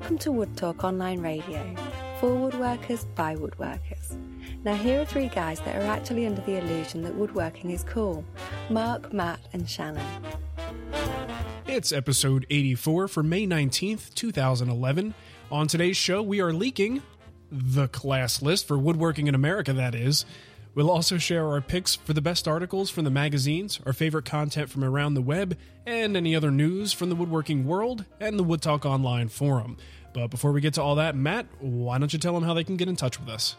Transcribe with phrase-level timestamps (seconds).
[0.00, 1.62] Welcome to Wood Talk Online Radio
[2.20, 4.16] for woodworkers by woodworkers.
[4.64, 8.24] Now, here are three guys that are actually under the illusion that woodworking is cool
[8.70, 10.04] Mark, Matt, and Shannon.
[11.66, 15.12] It's episode 84 for May 19th, 2011.
[15.50, 17.02] On today's show, we are leaking
[17.52, 20.24] the class list for woodworking in America, that is.
[20.74, 24.70] We'll also share our picks for the best articles from the magazines, our favorite content
[24.70, 28.62] from around the web, and any other news from the woodworking world and the Wood
[28.62, 29.76] Talk Online forum.
[30.12, 32.64] But before we get to all that, Matt, why don't you tell them how they
[32.64, 33.56] can get in touch with us?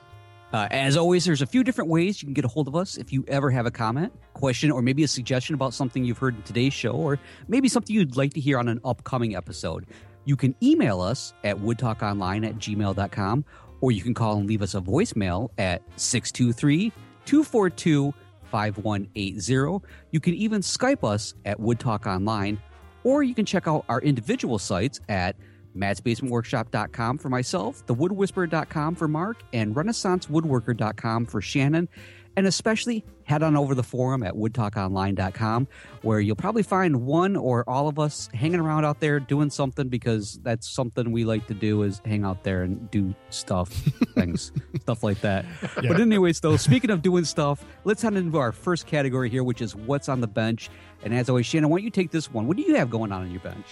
[0.53, 2.98] Uh, as always, there's a few different ways you can get a hold of us
[2.98, 6.36] if you ever have a comment, question, or maybe a suggestion about something you've heard
[6.36, 9.86] in today's show, or maybe something you'd like to hear on an upcoming episode.
[10.25, 13.46] You can email us at woodtalkonline at gmail.com,
[13.82, 16.92] or you can call and leave us a voicemail at 623
[17.26, 18.14] 242
[18.52, 19.86] 5180.
[20.12, 22.62] You can even Skype us at Woodtalk Online,
[23.04, 25.36] or you can check out our individual sites at
[25.75, 31.90] mattsbasementworkshop.com for myself, thewoodwhisperer.com for Mark, and renaissancewoodworker.com for Shannon.
[32.38, 35.68] And especially head on over the forum at woodtalkonline.com
[36.01, 39.90] where you'll probably find one or all of us hanging around out there doing something
[39.90, 43.69] because that's something we like to do is hang out there and do stuff,
[44.16, 44.51] things,
[44.81, 45.46] stuff like that.
[45.81, 45.90] Yeah.
[45.90, 49.62] But anyways, though, speaking of doing stuff, let's head into our first category here, which
[49.62, 50.69] is what's on the bench.
[51.03, 52.47] And as always, Shannon, why don't you take this one?
[52.47, 53.66] What do you have going on on your bench?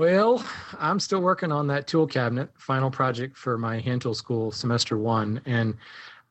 [0.00, 0.42] Well,
[0.78, 4.96] I'm still working on that tool cabinet, final project for my hand tool school semester
[4.96, 5.42] one.
[5.44, 5.76] And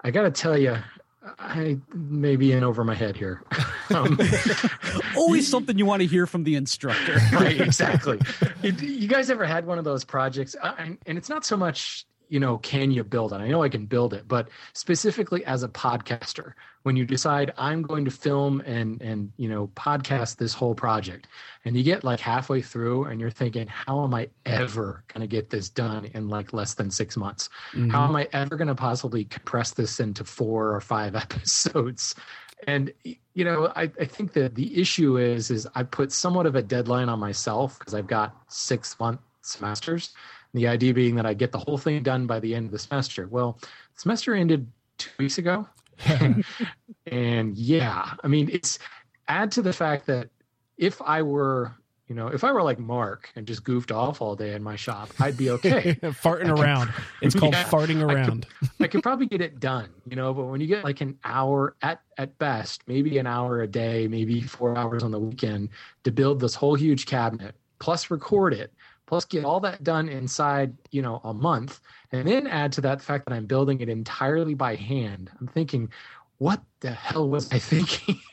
[0.03, 0.75] I got to tell you,
[1.38, 3.44] I may be in over my head here.
[3.91, 4.18] um,
[5.16, 7.19] Always something you want to hear from the instructor.
[7.31, 8.19] right, exactly.
[8.63, 10.56] You- guys ever had one of those projects?
[10.80, 13.38] And it's not so much, you know, can you build it?
[13.38, 16.54] I know I can build it, but specifically as a podcaster,
[16.84, 21.28] when you decide I'm going to film and and you know podcast this whole project,
[21.66, 25.28] and you get like halfway through and you're thinking, how am I ever going to
[25.28, 27.50] get this done in like less than six months?
[27.72, 27.96] How mm-hmm.
[27.96, 32.16] am I ever going to possibly compress this into four or five episodes?
[32.68, 32.94] And
[33.34, 36.62] you know, I, I think that the issue is is I put somewhat of a
[36.62, 40.14] deadline on myself because I've got six month semesters.
[40.54, 42.80] The idea being that I get the whole thing done by the end of the
[42.80, 43.28] semester.
[43.28, 45.68] Well, the semester ended two weeks ago.
[47.08, 48.80] and yeah, I mean, it's
[49.28, 50.30] add to the fact that
[50.78, 51.74] if I were,
[52.08, 54.76] you know, if I were like Mark and just goofed off all day in my
[54.76, 55.94] shop, I'd be okay.
[56.04, 56.92] farting around.
[57.22, 58.48] It's called Yeah, farting I around.
[58.80, 61.76] I could probably get it done, you know, but when you get like an hour
[61.81, 65.70] at at best, maybe an hour a day, maybe 4 hours on the weekend
[66.06, 68.74] to build this whole huge cabinet, plus record it,
[69.09, 71.80] plus get all that done inside, you know, a month,
[72.12, 75.31] and then add to that the fact that I'm building it entirely by hand.
[75.42, 75.90] I'm thinking,
[76.38, 78.22] what the hell was I thinking?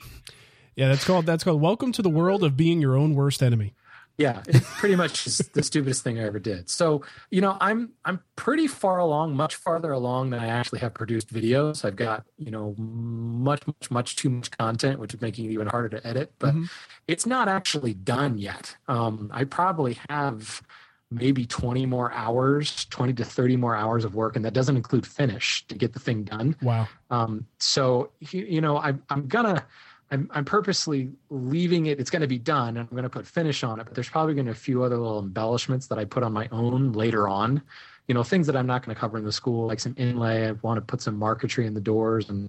[0.77, 3.73] Yeah, that's called that's called Welcome to the World of Being Your Own Worst Enemy.
[4.19, 7.91] Yeah it pretty much is the stupidest thing i ever did so you know i'm
[8.05, 12.25] i'm pretty far along much farther along than i actually have produced videos i've got
[12.39, 16.07] you know much much much too much content which is making it even harder to
[16.07, 16.69] edit but Mhm.
[17.07, 20.63] it's not actually done yet um i probably have
[21.11, 25.07] maybe 20 more hours 20 to 30 more hours of work and that doesn't include
[25.07, 26.89] finish to get the thing done Wow.
[27.11, 29.65] um, so you, you know, I, I'm gonna,
[30.11, 31.99] I'm, I'm purposely leaving it.
[31.99, 33.85] It's going to be done, and I'm going to put finish on it.
[33.85, 36.33] But there's probably going to be a few other little embellishments that I put on
[36.33, 37.63] my own later on.
[38.07, 40.49] You know, things that I'm not going to cover in the school, like some inlay.
[40.49, 42.49] I want to put some marquetry in the doors, and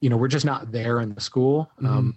[0.00, 1.70] you know, we're just not there in the school.
[1.82, 2.14] Um,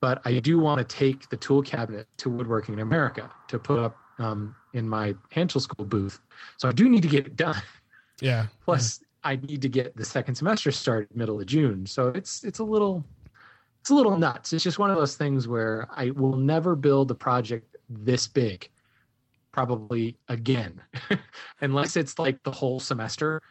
[0.00, 3.78] but I do want to take the tool cabinet to Woodworking in America to put
[3.78, 6.18] up um, in my hand tool school booth.
[6.56, 7.62] So I do need to get it done.
[8.20, 8.46] Yeah.
[8.64, 12.58] Plus, I need to get the second semester started middle of June, so it's it's
[12.58, 13.04] a little
[13.82, 14.52] it's a little nuts.
[14.52, 18.70] It's just one of those things where I will never build a project this big,
[19.50, 20.80] probably again,
[21.60, 23.42] unless it's like the whole semester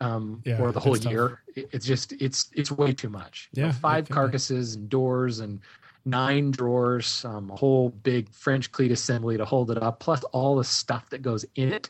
[0.00, 1.12] um, Yeah, or the whole it's tough.
[1.12, 1.42] year.
[1.54, 3.50] It's just it's it's way too much.
[3.52, 5.60] You know, Yeah, five carcasses and doors and
[6.04, 10.56] nine drawers, um, a whole big French cleat assembly to hold it up, plus all
[10.56, 11.88] the stuff that goes in it,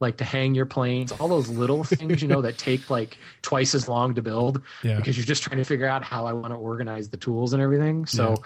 [0.00, 3.74] like to hang your planes, all those little things you know that take like twice
[3.74, 4.96] as long to build Yeah.
[4.96, 7.62] because you're just trying to figure out how I want to organize the tools and
[7.62, 8.06] everything.
[8.06, 8.36] So Yeah.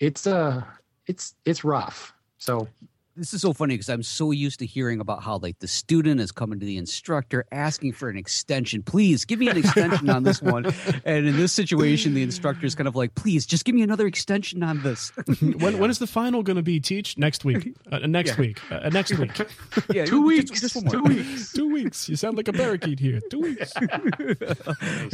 [0.00, 0.62] it's uh
[1.06, 2.14] it's it's rough.
[2.38, 2.68] So
[3.16, 6.20] this is so funny because I'm so used to hearing about how like the student
[6.20, 8.82] is coming to the instructor asking for an extension.
[8.82, 10.72] Please give me an extension on this one.
[11.04, 14.06] And in this situation, the instructor is kind of like, please just give me another
[14.06, 15.10] extension on this.
[15.40, 16.80] when when is the final going to be?
[16.80, 17.74] Teach next week.
[17.90, 18.60] Uh, next week.
[18.70, 19.32] Uh, next week.
[19.92, 20.92] yeah, two weeks, just more.
[20.92, 21.52] two weeks.
[21.52, 22.08] Two weeks.
[22.08, 23.20] You sound like a parakeet here.
[23.30, 23.72] Two weeks.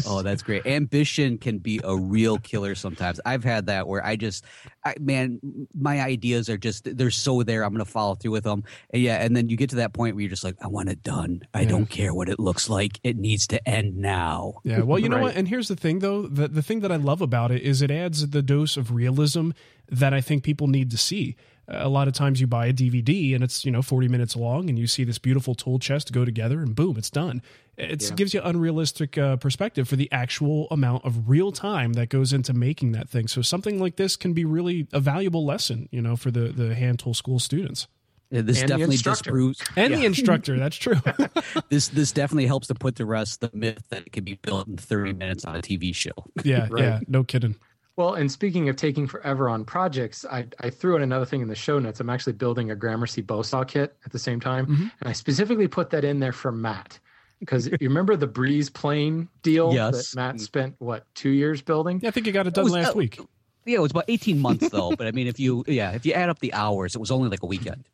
[0.07, 0.67] Oh, that's great.
[0.67, 3.21] Ambition can be a real killer sometimes.
[3.25, 4.45] I've had that where I just,
[4.85, 5.41] I, man,
[5.75, 7.63] my ideas are just, they're so there.
[7.63, 8.65] I'm to follow through with them.
[8.91, 9.23] And yeah.
[9.25, 11.43] And then you get to that point where you're just like, I want it done.
[11.55, 11.69] I Yeah.
[11.69, 13.01] don't care what it looks like.
[13.03, 14.55] It needs to end now.
[14.65, 14.81] Yeah.
[14.83, 15.23] Well, you know Right.
[15.25, 15.37] what?
[15.37, 16.23] And here's the thing, though.
[16.27, 19.51] The the thing that I love about it is it adds the dose of realism
[19.91, 21.35] that I think people need to see.
[21.71, 24.69] A lot of times you buy a DVD and it's you know 40 minutes long,
[24.71, 27.43] and you see this beautiful tool chest go together, and boom, it's done.
[27.77, 28.15] It Yeah.
[28.17, 32.53] gives you unrealistic uh, perspective for the actual amount of real time that goes into
[32.55, 33.29] making that thing.
[33.29, 36.75] So something like this can be really a valuable lesson, you know, for the the
[36.75, 37.87] hand tool school students
[38.31, 39.25] Yeah, This And the definitely instructor.
[39.31, 39.63] disproves.
[39.77, 40.01] and yeah.
[40.01, 40.59] the instructor.
[40.59, 40.97] That's true.
[41.69, 44.69] this this definitely helps to put to rest the myth that it can be built
[44.69, 46.13] in 30 minutes on a TV show.
[46.45, 46.67] yeah.
[46.71, 46.83] Right.
[46.83, 47.01] Yeah.
[47.09, 47.57] No kidding.
[47.99, 51.49] Well, and speaking of taking forever on projects, I, I threw in another thing in
[51.49, 51.99] the show notes.
[51.99, 54.67] I'm actually building a Gramercy bow saw kit at the same time.
[54.67, 54.83] Mm-hmm.
[55.01, 57.01] And I specifically put that in there for Matt.
[57.41, 60.13] Because you remember the Breeze plane deal Yes.
[60.13, 61.99] that Matt spent, what, two years building?
[62.01, 63.21] Yeah, I think you got it done was- last oh, week.
[63.65, 64.93] Yeah, it was about 18 months though.
[64.97, 67.29] but I mean, if you yeah, if you add up the hours, it was only
[67.29, 67.87] like a weekend.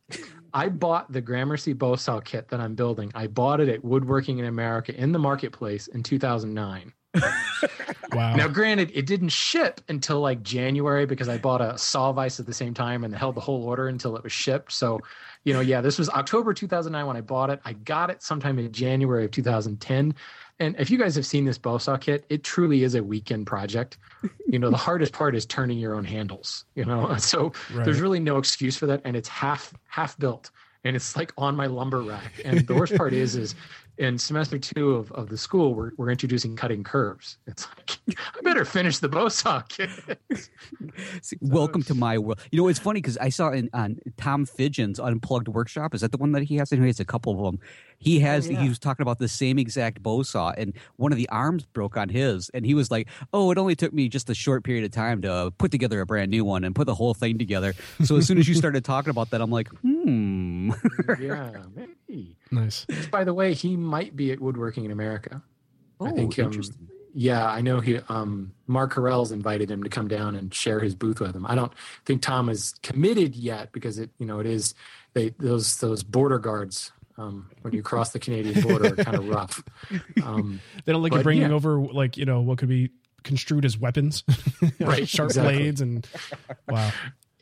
[0.52, 3.10] I bought the Gramercy bow saw kit that I'm building.
[3.14, 6.92] I bought it at Woodworking in America in the marketplace in 2009.
[8.12, 8.36] Wow.
[8.36, 12.46] Now, granted, it didn't ship until like January because I bought a saw vise at
[12.46, 14.72] the same time and held the whole order until it was shipped.
[14.72, 15.00] So,
[15.44, 17.60] you know, yeah, this was October 2009 when I bought it.
[17.64, 20.14] I got it sometime in January of 2010.
[20.60, 23.46] And if you guys have seen this bow saw kit, it truly is a weekend
[23.48, 23.98] project.
[24.46, 26.64] You know, the hardest part is turning your own handles.
[26.76, 27.84] You know, so Right.
[27.84, 30.52] there's really no excuse for that, and it's half half built,
[30.84, 32.40] and it's like on my lumber rack.
[32.44, 33.56] And the worst part is, is
[33.98, 37.38] in semester two of, of the school, we're, we're introducing cutting curves.
[37.46, 37.98] It's like,
[38.36, 39.90] I better finish the bow saw kit.
[41.40, 42.40] Welcome to my world.
[42.50, 45.94] You know, it's funny because I saw in on Tom Fidgen's Unplugged Workshop.
[45.94, 46.72] Is that the one that he has?
[46.72, 47.60] And he has a couple of them.
[47.98, 48.48] He has.
[48.50, 48.60] yeah.
[48.60, 51.96] He was talking about the same exact bow saw, and one of the arms broke
[51.96, 54.84] on his, and he was like, "Oh, it only took me just a short period
[54.84, 57.74] of time to put together a brand new one and put the whole thing together."
[58.04, 60.72] So as soon as you started talking about that, I'm like, "Hmm."
[61.20, 61.52] yeah,
[62.08, 62.36] maybe.
[62.50, 62.86] Nice.
[63.10, 65.42] By the way, he might be at Woodworking in America.
[66.00, 66.88] Oh, I think um, interesting.
[67.14, 70.94] yeah, I know he um Mark Harrell's invited him to come down and share his
[70.94, 71.46] booth with him.
[71.46, 71.72] I don't
[72.04, 74.74] think Tom is committed yet because it you know it is
[75.14, 79.28] they those those border guards um when you cross the Canadian border are kind of
[79.28, 79.62] rough.
[80.24, 81.54] Um They don't like you But, bringing yeah.
[81.54, 82.90] over like you know what could be
[83.22, 84.22] construed as weapons,
[84.80, 85.56] Right, Sharp exactly.
[85.56, 86.06] blades and
[86.68, 86.90] wow.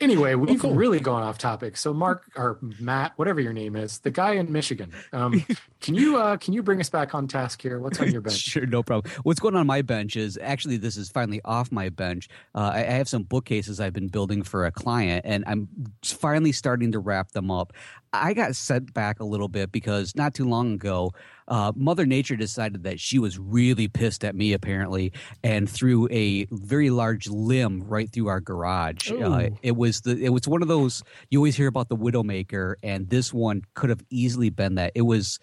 [0.02, 0.74] Anyway, we've cool.
[0.74, 1.76] really gone off topic.
[1.76, 4.92] So Mark or Matt, whatever your name is, the guy in Michigan.
[5.12, 5.44] Um
[5.80, 7.78] can you uh can you bring us back on task here?
[7.78, 8.42] What's on your bench?
[8.52, 9.10] Sure, no problem.
[9.22, 12.28] What's going on my bench is actually this is finally off my bench.
[12.54, 15.68] Uh, I, I have some bookcases I've been building for a client, and I'm
[16.04, 17.72] finally starting to wrap them up.
[18.12, 21.12] I got set back a little bit because not too long ago,
[21.52, 25.12] uh, Mother Nature decided that she was really pissed at me, apparently,
[25.44, 29.12] and threw a very large limb right through our garage.
[29.12, 32.76] Uh, it was the it was one of those you always hear about the Widowmaker,
[32.82, 34.92] and this one could have easily been that.
[34.94, 35.38] It was.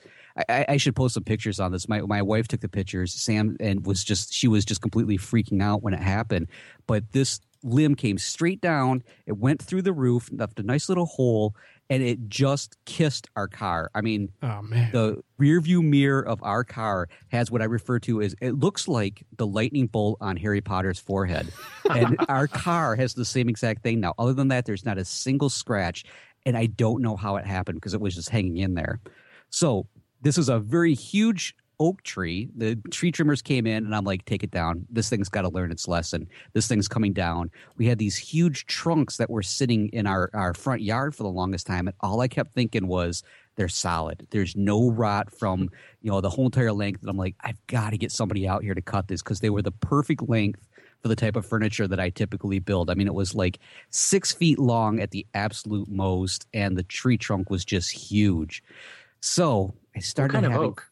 [0.47, 1.87] I, I should post some pictures on this.
[1.87, 5.61] My my wife took the pictures, Sam, and was just she was just completely freaking
[5.61, 6.47] out when it happened.
[6.87, 9.03] But this limb came straight down.
[9.27, 11.55] It went through the roof, left a nice little hole,
[11.89, 13.89] and it just kissed our car.
[13.95, 14.91] I mean, Oh man.
[14.91, 18.87] the rear view mirror of our car has what I refer to as it looks
[18.87, 21.51] like the lightning bolt on Harry Potter's forehead.
[21.89, 24.13] and our car has the same exact thing now.
[24.19, 26.05] Other than that, there's not a single scratch.
[26.45, 28.99] And I don't know how it happened because it was just hanging in there.
[29.49, 29.87] So
[30.21, 32.49] this is a very huge oak tree.
[32.55, 34.85] The tree trimmers came in and I'm like, take it down.
[34.89, 36.27] This thing's got to learn its lesson.
[36.53, 37.51] This thing's coming down.
[37.77, 41.29] We had these huge trunks that were sitting in our, our front yard for the
[41.29, 41.87] longest time.
[41.87, 43.23] And all I kept thinking was,
[43.55, 44.25] they're solid.
[44.29, 45.69] There's no rot from,
[46.01, 47.01] you know, the whole entire length.
[47.01, 49.49] And I'm like, I've got to get somebody out here to cut this because they
[49.49, 50.65] were the perfect length
[51.01, 52.89] for the type of furniture that I typically build.
[52.89, 53.59] I mean, it was like
[53.89, 58.63] six feet long at the absolute most, and the tree trunk was just huge.
[59.21, 60.89] So I started what kind having, of oak?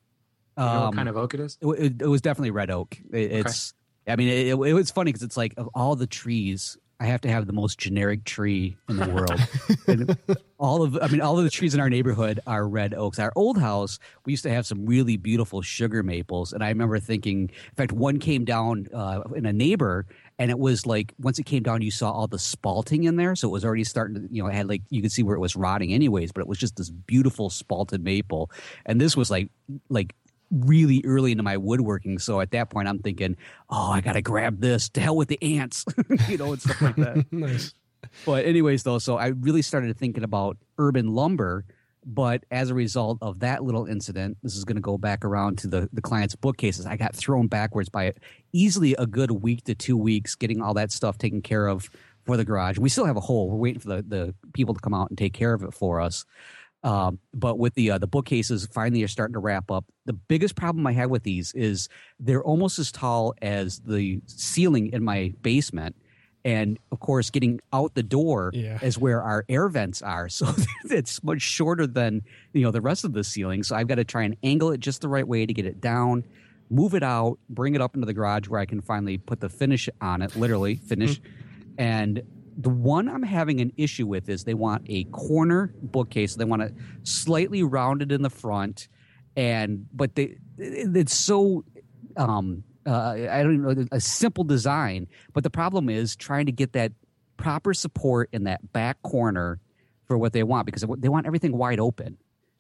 [0.58, 1.58] You know Um, what kind of oak it is?
[1.62, 2.98] it, it, it was definitely red oak.
[3.12, 3.74] It, It's,
[4.08, 7.30] I mean, it, was funny because it's like of all the trees, I have to
[7.30, 9.40] have the most generic tree in the world.
[9.88, 10.18] and
[10.58, 13.20] all of, I mean, all of the trees in our neighborhood are red oaks.
[13.20, 16.98] Our old house, we used to have some really beautiful sugar maples, and I remember
[17.00, 20.06] thinking, in fact, one came down uh, in a neighbor.
[20.40, 23.36] And it was like once it came down, you saw all the spalting in there,
[23.36, 25.36] so it was already starting to, you know, it had like you could see where
[25.36, 26.32] it was rotting, anyways.
[26.32, 28.52] But it was just this beautiful spalted maple,
[28.86, 29.50] and this was like
[29.90, 30.14] like
[30.52, 32.20] really early into my woodworking.
[32.20, 33.38] So at that point, I'm thinking,
[33.70, 34.90] oh, I got to grab this.
[34.90, 35.86] To hell with the ants,
[36.30, 37.26] you know, and stuff like that.
[37.32, 37.74] nice.
[38.26, 41.66] but anyways, though, so I really started thinking about urban lumber.
[42.10, 45.58] But as a result of that little incident, this is going to go back around
[45.60, 46.86] to the, the client's bookcases.
[46.86, 48.20] I got thrown backwards by it.
[48.54, 51.90] easily a good week to two weeks getting all that stuff taken care of
[52.26, 52.78] for the garage.
[52.78, 53.50] We still have a hole.
[53.50, 56.00] We're waiting for the, the people to come out and take care of it for
[56.00, 56.24] us.
[56.88, 59.84] Um, but with the uh, the bookcases finally are starting to wrap up.
[60.06, 64.94] The biggest problem I have with these is they're almost as tall as the ceiling
[64.94, 65.96] in my basement,
[66.46, 68.80] and of course, getting out the door Yeah.
[68.82, 70.30] is where our air vents are.
[70.38, 70.48] So
[70.90, 72.22] it's much shorter than
[72.54, 73.64] you know the rest of the ceiling.
[73.64, 75.82] So I've got to try and angle it just the right way to get it
[75.82, 76.24] down,
[76.70, 79.50] move it out, bring it up into the garage where I can finally put the
[79.50, 81.20] finish on it, literally finish.
[81.78, 82.22] And
[82.58, 86.36] the one I'm having an issue with is they want a corner bookcase.
[86.36, 86.74] They want it
[87.04, 88.88] slightly rounded in the front,
[89.36, 91.64] and but they it's so
[92.16, 95.08] um uh, I don't know a simple design.
[95.34, 96.94] But the problem is trying to get that
[97.38, 99.60] proper support in that back corner
[100.06, 102.18] for what they want because they want everything wide open.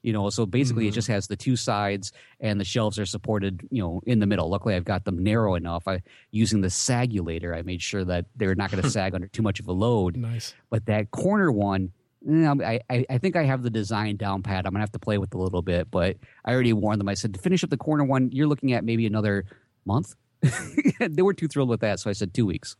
[0.07, 3.67] You know, so basically it just has the two sides and the shelves are supported,
[3.69, 4.47] you know, in the middle.
[4.47, 5.85] Luckily I've got them narrow enough.
[5.85, 9.41] I using the sagulator, I made sure that they're not going to sag under too
[9.41, 10.15] much of a load.
[10.15, 10.55] Nice.
[10.69, 11.91] But that corner one,
[12.25, 14.65] eh, I, I, I think I have the design down pat.
[14.65, 17.09] I'm gonna have to play with it a little bit, but I already warned them.
[17.09, 19.43] I said to finish up the corner one, you're looking at maybe another
[19.83, 20.15] month.
[21.01, 22.77] they weren't too thrilled with that, so I said two weeks.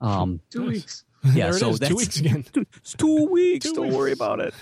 [0.00, 1.04] Um, Two weeks.
[1.24, 2.44] yeah, there it so is, that's two weeks again.
[2.76, 3.66] it's two weeks.
[3.66, 4.54] Two Don't worry about it.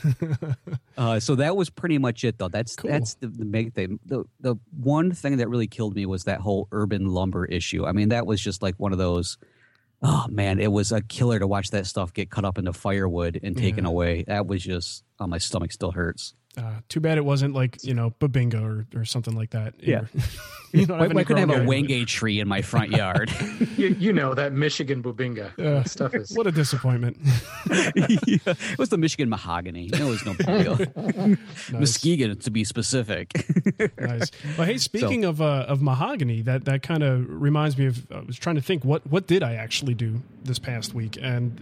[0.96, 2.48] uh, so that was pretty much it, though.
[2.48, 2.90] That's Cool.
[2.90, 3.98] that's the, the big thing.
[4.06, 7.84] The the one thing that really killed me was that whole urban lumber issue.
[7.84, 9.36] I mean, that was just like one of those.
[10.02, 13.40] Oh man, it was a killer to watch that stuff get cut up into firewood
[13.42, 13.90] and taken Yeah.
[13.90, 14.24] away.
[14.26, 16.34] That was just, oh, my stomach still hurts.
[16.56, 19.74] Uh, too bad it wasn't like you know Bubinga or, or something like that.
[19.80, 20.02] Yeah.
[20.72, 22.62] you don't Why, have why any couldn't I have a grown- wenge tree in my
[22.62, 23.30] front yard?
[23.76, 26.30] You, you know that Michigan bubinga Uh, stuff is.
[26.36, 27.16] What a disappointment.
[27.68, 28.38] yeah.
[28.46, 29.90] It was the Michigan mahogany.
[29.92, 31.36] It was no big deal.
[31.72, 33.32] Muskegon, to be specific.
[33.98, 34.30] nice.
[34.56, 38.06] Well, hey, speaking of uh, of mahogany, that that kind of reminds me of.
[38.12, 41.58] I was trying to think what what did I actually do this past week, and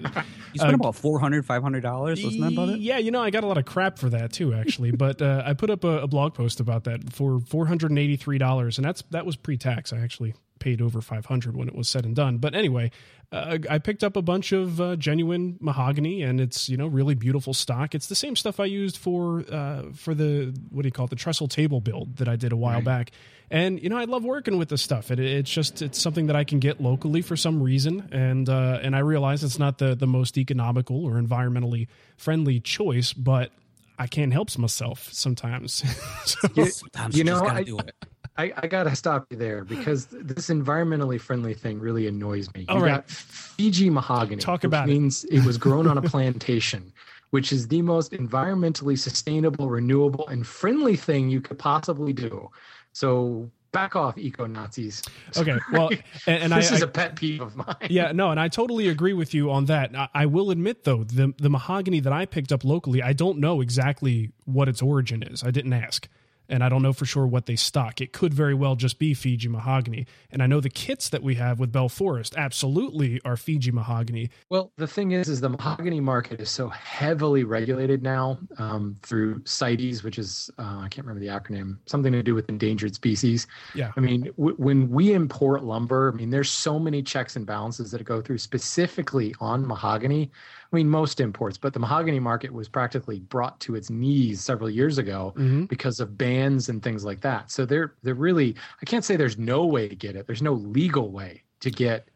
[0.53, 2.81] You spent Uh, about $400, $500, wasn't that about it?
[2.81, 4.82] Yeah, you know, I got a lot of crap for that too, actually.
[4.91, 7.99] But uh, I put up a, a blog post about that for four hundred and
[7.99, 9.93] eighty three dollars, and that's that was pre tax.
[9.93, 12.39] I actually paid over five hundred when it was said and done.
[12.39, 12.91] But anyway,
[13.33, 17.15] uh, I picked up a bunch of uh, genuine mahogany, and it's you know really
[17.15, 17.95] beautiful stock.
[17.95, 21.11] It's the same stuff I used for uh, for the what do you call it
[21.11, 23.11] the trestle table build that I did a while back.
[23.51, 25.11] And you know, I love working with this stuff.
[25.11, 28.81] It, it's just it's something that I can get locally for some reason, and uh,
[28.83, 33.51] and I realize it's not the the most economical or environmentally friendly choice, but
[33.99, 35.83] I can't help myself sometimes.
[36.25, 37.95] so, You- Sometimes you you, just know, gotta I- do it.
[38.39, 42.65] I, I gotta stop you there because this environmentally friendly thing really annoys me.
[42.67, 42.91] All you right.
[42.93, 44.93] got Fiji mahogany, Talk which about it.
[44.93, 45.45] means it.
[45.45, 46.91] was grown on a plantation,
[47.31, 52.49] which is the most environmentally sustainable, renewable, and friendly thing you could possibly do.
[52.95, 55.03] So back off, eco Nazis.
[55.37, 55.89] okay, well,
[56.27, 57.75] and, and I, this is I- a pet peeve of mine.
[57.89, 59.97] yeah, no, and I totally agree with you on that.
[59.97, 63.39] I, I will admit, though, the the mahogany that I picked up locally, I don't
[63.39, 65.43] know exactly what its origin is.
[65.43, 66.09] I didn't ask,
[66.53, 68.01] and I don't know for sure what they stock.
[68.01, 71.35] It could very well just be Fiji mahogany, and I know the kits that we
[71.37, 74.31] have with Bell Forest absolutely are Fiji mahogany.
[74.51, 79.43] Well, the thing is, is the mahogany market is so heavily regulated now um, through
[79.47, 83.47] CITES, which is uh, I can't remember the acronym, something to do with endangered species.
[83.75, 87.47] Yeah, I mean, w- when we import lumber, I mean, there's so many checks and
[87.47, 90.31] balances that go through specifically on mahogany.
[90.73, 94.71] I mean, most imports, but the mahogany market was practically brought to its knees several
[94.71, 95.69] years ago Mhm.
[95.69, 97.51] because of bans and things like that.
[97.51, 100.27] So they're they're really I can't say there's no way to get it.
[100.27, 102.09] There's no legal way to get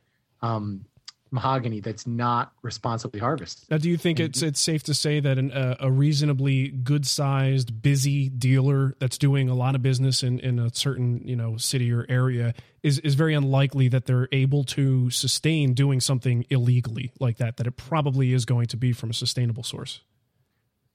[0.43, 0.85] um,
[1.31, 3.71] mahogany that's not responsibly harvested.
[3.71, 7.07] Now, do you think it's it's safe to say that an, uh, a reasonably good
[7.07, 11.57] sized, busy dealer that's doing a lot of business in, in a certain you know
[11.57, 17.13] city or area is is very unlikely that they're able to sustain doing something illegally
[17.21, 17.57] like that?
[17.57, 20.01] That it probably is going to be from a sustainable source.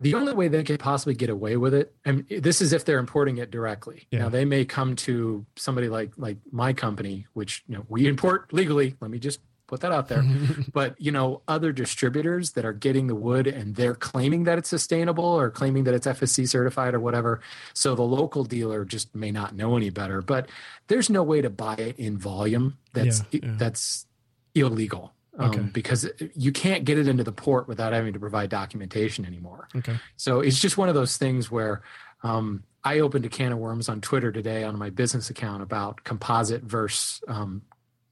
[0.02, 2.98] The only way they could possibly get away with it, and this is if they're
[2.98, 4.08] importing it directly.
[4.10, 4.22] Yeah.
[4.22, 8.52] Now they may come to somebody like like my company, which you know we import
[8.52, 8.96] legally.
[9.00, 9.40] Let me just
[9.72, 10.24] put that out there.
[10.74, 14.70] but you know, other distributors that are getting the wood and they're claiming that it's
[14.70, 17.42] sustainable or claiming that it's FSC certified or whatever.
[17.74, 20.22] So the local dealer just may not know any better.
[20.22, 20.50] But
[20.88, 22.78] there's no way to buy it in volume.
[22.94, 23.54] That's Yeah, yeah.
[23.58, 24.06] that's
[24.54, 25.14] illegal.
[25.40, 25.62] Um, Okay.
[25.62, 29.70] because you can't get it into the port without having to provide documentation anymore.
[29.74, 29.96] Okay.
[30.18, 31.82] So it's just one of those things where
[32.22, 36.04] um, I opened a can of worms on Twitter today on my business account about
[36.04, 37.62] composite versus um,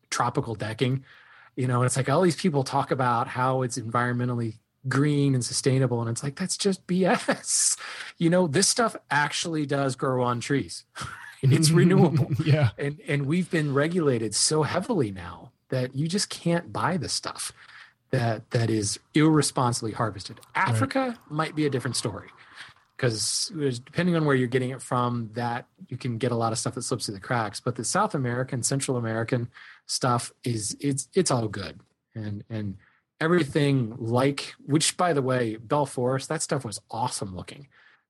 [0.09, 1.03] tropical decking.
[1.59, 5.99] You know, it's like all these people talk about how it's environmentally green and sustainable,
[5.99, 7.77] and it's like that's just BS.
[8.17, 10.83] You know, this stuff actually does grow on trees.
[11.41, 11.77] And it's mm-hmm.
[11.77, 12.69] renewable yeah.
[12.77, 17.53] and and we've been regulated so heavily now that you just can't buy the stuff
[18.11, 20.39] that that is irresponsibly harvested.
[20.55, 22.29] Africa might be a different story
[22.95, 23.51] because
[23.85, 26.75] depending on where you're getting it from, that you can get a lot of stuff
[26.75, 27.61] that slips through the cracks.
[27.61, 29.49] But the South American, Central American
[29.89, 31.79] stuff is it's it's all good
[32.13, 32.77] and and
[33.19, 37.67] everything like which by the way, Bell Forest, that stuff was awesome looking.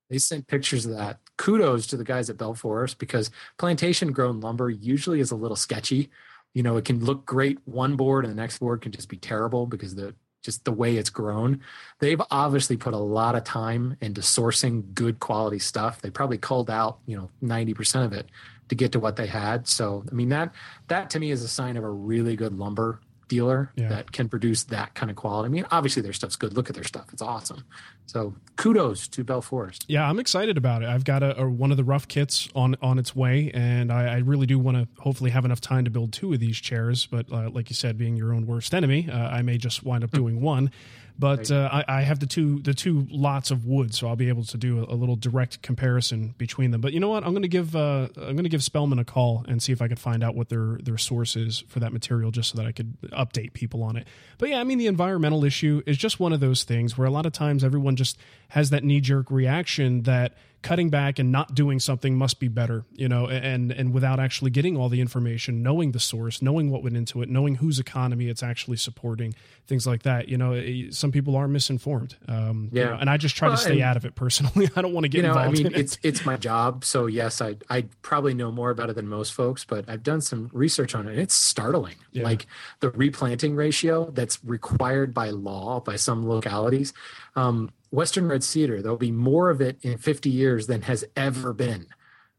[0.08, 1.20] They sent pictures of that.
[1.36, 5.56] Kudos to the guys at Bell Forest because plantation grown lumber usually is a little
[5.56, 6.10] sketchy.
[6.52, 9.16] You know, it can look great one board and the next board can just be
[9.16, 11.60] terrible because the just the way it's grown.
[11.98, 16.00] They've obviously put a lot of time into sourcing good quality stuff.
[16.00, 18.26] They probably culled out, you know, 90% of it
[18.70, 19.68] to get to what they had.
[19.68, 20.54] So, I mean, that
[20.88, 23.88] that to me is a sign of a really good lumber dealer Yeah.
[23.90, 25.46] that can produce that kind of quality.
[25.46, 26.52] I mean, obviously their stuff's good.
[26.52, 27.06] Look at their stuff.
[27.12, 27.62] It's awesome.
[28.06, 29.84] So, kudos to Bell Forest.
[29.86, 30.88] Yeah, I'm excited about it.
[30.88, 34.14] I've got a, a one of the rough kits on on its way, and I,
[34.14, 37.06] I really do want to hopefully have enough time to build two of these chairs.
[37.06, 40.02] But uh, like you said, being your own worst enemy, uh, I may just wind
[40.02, 40.72] up doing one.
[41.20, 44.28] But uh, I, I have the two the two lots of wood, so I'll be
[44.28, 46.80] able to do a, a little direct comparison between them.
[46.80, 47.24] But you know what?
[47.24, 49.82] I'm going to give uh, I'm going to give Spellman a call and see if
[49.82, 52.66] I could find out what their their source is for that material, just so that
[52.66, 54.06] I could update people on it.
[54.38, 57.10] But yeah, I mean the environmental issue is just one of those things where a
[57.10, 61.54] lot of times everyone just has that knee jerk reaction that cutting back and not
[61.54, 65.62] doing something must be better, you know, and and without actually getting all the information,
[65.62, 69.34] knowing the source, knowing what went into it, knowing whose economy it's actually supporting,
[69.66, 70.28] things like that.
[70.28, 72.16] You know, eh, some people are misinformed.
[72.28, 72.90] Um, you Yeah.
[72.90, 74.68] know, and I just try Well, to stay and- out of it personally.
[74.76, 75.56] I don't want to get involved.
[75.58, 75.84] you know, I mean, in it.
[75.84, 79.32] it's it's my job, so yes, I I probably know more about it than most
[79.32, 81.12] folks, but I've done some research on it.
[81.12, 82.24] and It's startling, Yeah.
[82.24, 82.46] like
[82.80, 86.92] the replanting ratio that's required by law by some localities.
[87.36, 91.52] Um, Western red cedar, there'll be more of it in 50 years than has ever
[91.52, 91.86] been,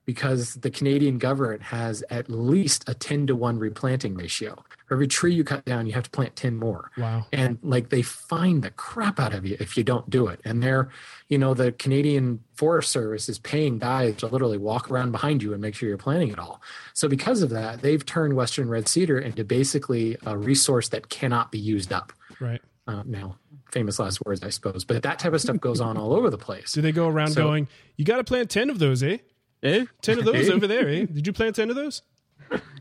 [0.05, 4.63] because the Canadian government has at least a 10 to one replanting ratio.
[4.87, 7.25] For every tree you cut down, you have to plant 10 more wow.
[7.31, 10.61] and like they find the crap out of you if you don't do it and
[10.61, 10.89] they're
[11.29, 15.53] you know the canadian forest service is paying guys to literally walk around behind you
[15.53, 16.61] and make sure you're planting it all
[16.93, 21.53] so because of that they've turned western red cedar into basically a resource that cannot
[21.53, 22.61] be used up Right.
[22.85, 23.37] uh, now
[23.71, 26.37] famous last words i suppose but that type of stuff goes on all over the
[26.37, 29.17] place Do they go around So- going, you got to plant 10 of those, eh?
[29.63, 29.85] Eh?
[30.01, 31.05] 10 of those over there, eh?
[31.05, 32.01] Did you plant 10 of those?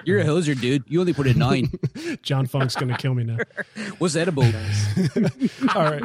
[0.04, 0.84] You're a hoser, dude.
[0.88, 1.70] You only put in nine.
[2.22, 3.36] John Funk's going to kill me now.
[3.98, 4.44] What's edible?
[5.74, 6.02] All right.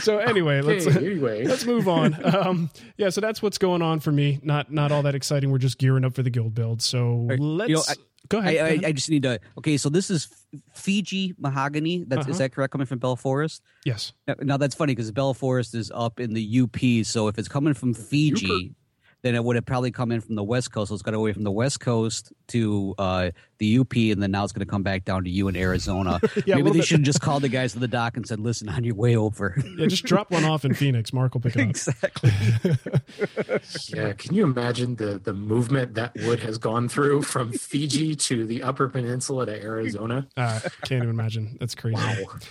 [0.00, 2.16] So anyway, let's Okay, anyway let's move on.
[2.36, 4.40] Um, yeah, so that's what's going on for me.
[4.42, 5.50] Not not all that exciting.
[5.50, 6.82] We're just gearing up for the guild build.
[6.82, 7.94] So let's You know, I-
[8.28, 8.50] go ahead.
[8.50, 8.84] I, go I, ahead.
[8.86, 9.40] I just need to.
[9.58, 10.28] Okay, so this is
[10.74, 12.04] Fiji mahogany.
[12.06, 12.30] That's Uh-huh.
[12.32, 12.72] is that correct?
[12.72, 13.62] Coming from Bell Forest.
[13.84, 14.12] yes.
[14.26, 17.04] Now- Now that's funny because Bell Forest is up in the UP.
[17.06, 18.74] So if it's coming from Fiji,
[19.22, 20.88] then it would have probably come in from the West Coast.
[20.88, 24.44] So it's got away from the West Coast to uh, the UP, and then now
[24.44, 26.20] it's going to come back down to you in Arizona.
[26.46, 28.68] Yeah, Maybe they bit- should just call the guys at the dock and said, "Listen,
[28.68, 31.12] on your way over." Yeah, just drop one off in Phoenix.
[31.12, 31.68] Mark will pick it up.
[31.68, 32.30] exactly.
[33.88, 38.46] yeah can you imagine the the movement that wood has gone through from fiji to
[38.46, 41.56] the upper peninsula to arizona Uh, can't even imagine.
[41.60, 42.00] That's crazy.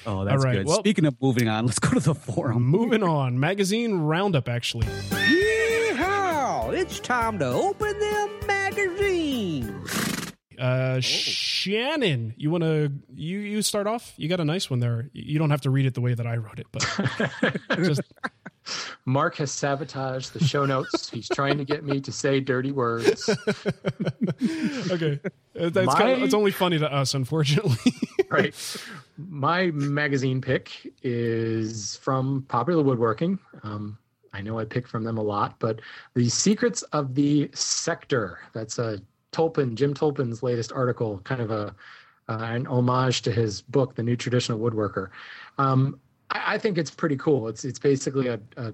[0.05, 0.67] Oh, that's right, good.
[0.67, 2.63] well- Speaking of moving on, let's go to the forum.
[2.65, 3.39] Moving on.
[3.39, 4.87] Magazine roundup, actually.
[6.79, 6.81] Yeehaw!
[6.81, 10.33] It's time to open them magazines.
[10.57, 14.13] Uh, Shannon, you want to you you start off?
[14.17, 15.09] You got a nice one there.
[15.13, 18.01] You don't have to read it the way that I wrote it, but just
[19.05, 21.09] Mark has sabotaged the show notes.
[21.09, 23.29] He's trying to get me to say dirty words.
[24.89, 25.19] okay.
[25.55, 27.93] It's, it's, My- kind of, it's only funny to us, unfortunately.
[28.29, 28.53] right.
[29.17, 33.39] My magazine pick is from Popular Woodworking.
[33.63, 33.97] Um,
[34.39, 35.81] I know I pick from them a lot, but
[36.15, 38.39] the Secrets of the Sector.
[38.53, 39.01] That's a
[39.33, 41.75] Tolpin, Jim Tolpin's latest article, kind of a
[42.29, 45.09] uh, an homage to his book, The New Traditional Woodworker.
[45.57, 45.99] Um,
[46.29, 47.47] I, I, think it's pretty cool.
[47.47, 48.71] It's it's basically a, a,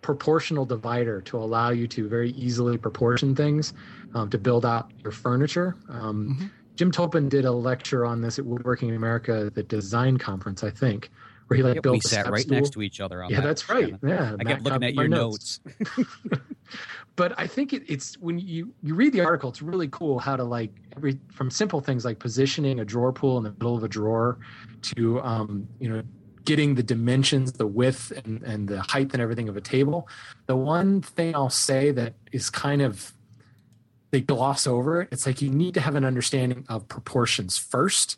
[0.00, 3.72] proportional divider to allow you to very easily proportion things
[4.14, 5.76] um, to build out your furniture.
[5.88, 6.46] Um, mm-hmm.
[6.76, 10.70] Jim Tolpin did a lecture on this at Woodworking in America, the design conference, I
[10.70, 11.10] think,
[11.46, 11.94] where he like built.
[11.94, 12.56] We sat right stool.
[12.56, 13.24] next to each other.
[13.28, 13.46] yeah, that.
[13.46, 13.94] that's right.
[14.02, 15.60] Yeah, I kept looking at your notes.
[15.64, 16.10] notes.
[17.16, 20.36] but I think it, it's when you you read the article, it's really cool how
[20.36, 23.84] to like every from simple things like positioning a drawer pull in the middle of
[23.84, 24.38] a drawer
[24.82, 26.02] to um, you know
[26.44, 30.08] getting the dimensions, the width and, and the height and everything of a table.
[30.46, 33.14] The one thing I'll say that is kind of
[34.10, 35.08] they gloss over it.
[35.10, 38.16] It's like you need to have an understanding of proportions first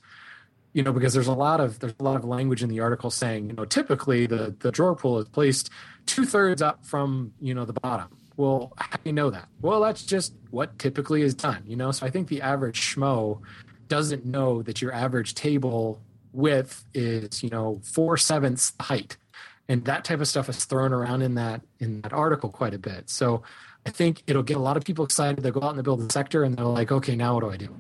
[0.77, 3.11] you know because there's a lot of there's a lot of language in the article
[3.11, 5.71] saying you know typically the the drawer pull is placed
[6.05, 8.09] two thirds up from you know the bottom.
[8.37, 9.49] Well how do you know that?
[9.63, 11.91] Well that's just what typically is done you know?
[11.93, 13.41] So i think the average schmo
[13.89, 19.17] doesn't know that your average table width is you know four sevenths height.
[19.69, 22.79] And that type of stuff is thrown around in that in that article quite a
[22.79, 23.09] bit.
[23.09, 23.43] So
[23.87, 25.43] i think it'll get a lot of people excited.
[25.43, 27.51] They go out and in the building sector and they're like okay now what do
[27.51, 27.75] i do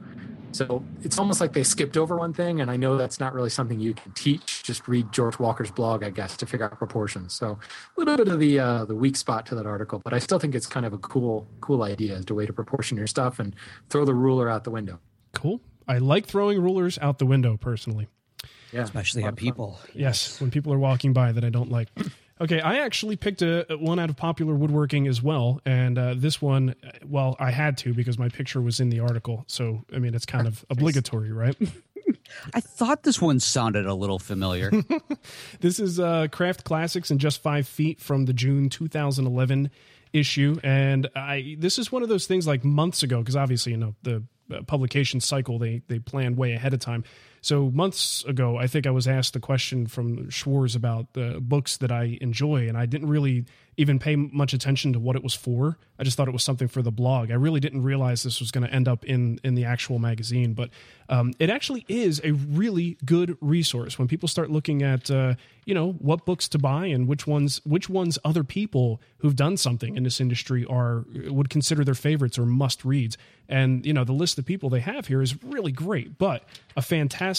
[0.56, 3.50] so it's almost like they skipped over one thing, and I know that's not really
[3.50, 4.62] something you can teach.
[4.62, 7.34] Just read George Walker's blog, I guess, to figure out proportions.
[7.34, 7.58] So
[7.96, 10.38] a little bit of the uh, the weak spot to that article, but I still
[10.38, 13.38] think it's kind of a cool cool idea as to way to proportion your stuff
[13.38, 13.54] and
[13.90, 14.98] throw the ruler out the window.
[15.34, 15.60] Cool.
[15.86, 18.08] I like throwing rulers out the window personally.
[18.72, 19.78] Yeah, especially at people.
[19.94, 21.88] Yes, when people are walking by that I don't like.
[22.38, 26.42] Okay, I actually picked a, one out of popular woodworking as well, and uh, this
[26.42, 26.74] one,
[27.06, 29.44] well, I had to because my picture was in the article.
[29.46, 31.56] So, I mean, it's kind of obligatory, right?
[32.52, 34.70] I thought this one sounded a little familiar.
[35.60, 39.70] this is uh, Craft Classics in just five feet from the June 2011
[40.12, 43.78] issue, and I this is one of those things like months ago because obviously you
[43.78, 44.22] know the
[44.52, 47.04] uh, publication cycle they they plan way ahead of time.
[47.46, 51.76] So months ago, I think I was asked a question from Schwarz about the books
[51.76, 53.44] that I enjoy, and I didn't really
[53.76, 55.78] even pay much attention to what it was for.
[55.98, 57.30] I just thought it was something for the blog.
[57.30, 60.54] I really didn't realize this was going to end up in in the actual magazine,
[60.54, 60.70] but
[61.08, 65.74] um, it actually is a really good resource when people start looking at uh, you
[65.74, 69.96] know what books to buy and which ones which ones other people who've done something
[69.96, 73.16] in this industry are would consider their favorites or must reads.
[73.48, 76.44] And you know the list of people they have here is really great, but
[76.76, 77.35] a fantastic,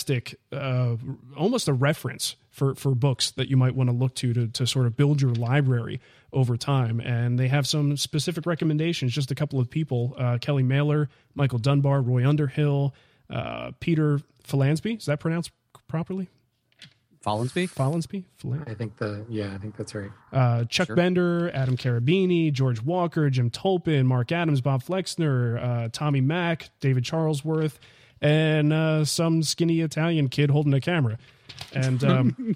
[0.51, 0.95] uh,
[1.35, 4.67] almost a reference for for books that you might want to look to, to to
[4.67, 5.99] sort of build your library
[6.33, 6.99] over time.
[6.99, 9.13] And they have some specific recommendations.
[9.13, 12.93] Just a couple of people: uh, Kelly Mehler, Michael Dunbar, Roy Underhill,
[13.29, 14.97] uh, Peter Follansbee.
[14.97, 15.51] Is that pronounced
[15.87, 16.29] properly?
[17.27, 17.69] Follansbee?
[17.69, 18.23] Follansbee?
[18.69, 20.11] I think the yeah, I think that's right.
[20.31, 20.95] Uh, Chuck sure.
[20.95, 27.03] Bender, Adam Cherubini, George Walker, Jim Tolpin, Mark Adams, Bob Flexner, uh, Tommy Mac, David
[27.03, 27.79] Charlesworth,
[28.21, 31.17] and uh, some skinny Italian kid holding a camera.
[31.73, 32.35] And um,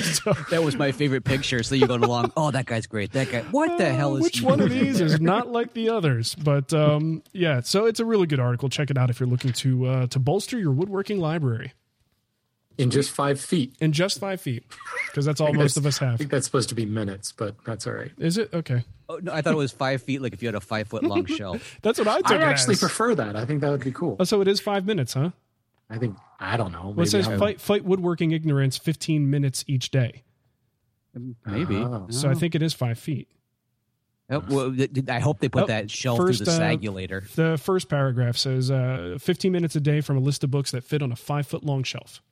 [0.00, 1.62] so, that was my favorite picture.
[1.62, 2.32] So you're going along.
[2.36, 3.12] Oh, that guy's great.
[3.12, 3.42] That guy.
[3.42, 4.22] What the hell is?
[4.22, 6.34] Which one of these is not like the others?
[6.34, 8.68] But um, yeah, so it's a really good article.
[8.68, 11.72] Check it out if you're looking to uh, to bolster your woodworking library
[12.78, 13.74] in just five feet.
[13.80, 14.64] In just five feet,
[15.06, 16.14] because that's all most of us have.
[16.14, 18.12] I think that's supposed to be minutes, but that's all right.
[18.18, 18.84] Is it okay?
[19.12, 21.02] Oh, no, I thought it was five feet, like if you had a five foot
[21.02, 21.78] long shelf.
[21.82, 22.32] that's what I took.
[22.32, 22.80] I actually as.
[22.80, 23.36] prefer that.
[23.36, 24.16] I think that would be cool.
[24.18, 25.30] Oh, so it is five minutes, huh?
[25.90, 26.94] I think I don't know.
[26.96, 30.22] Well, it says fight, fight woodworking ignorance, fifteen minutes each day.
[31.44, 31.76] Maybe.
[31.76, 32.06] Oh.
[32.08, 33.28] So I think it is five feet.
[34.30, 34.74] Oh, well,
[35.08, 37.18] I hope they put oh, that shelf first, through the sagulator.
[37.18, 40.70] Uh, the first paragraph says uh, 15 minutes a day from a list of books
[40.70, 42.22] that fit on a five foot long shelf.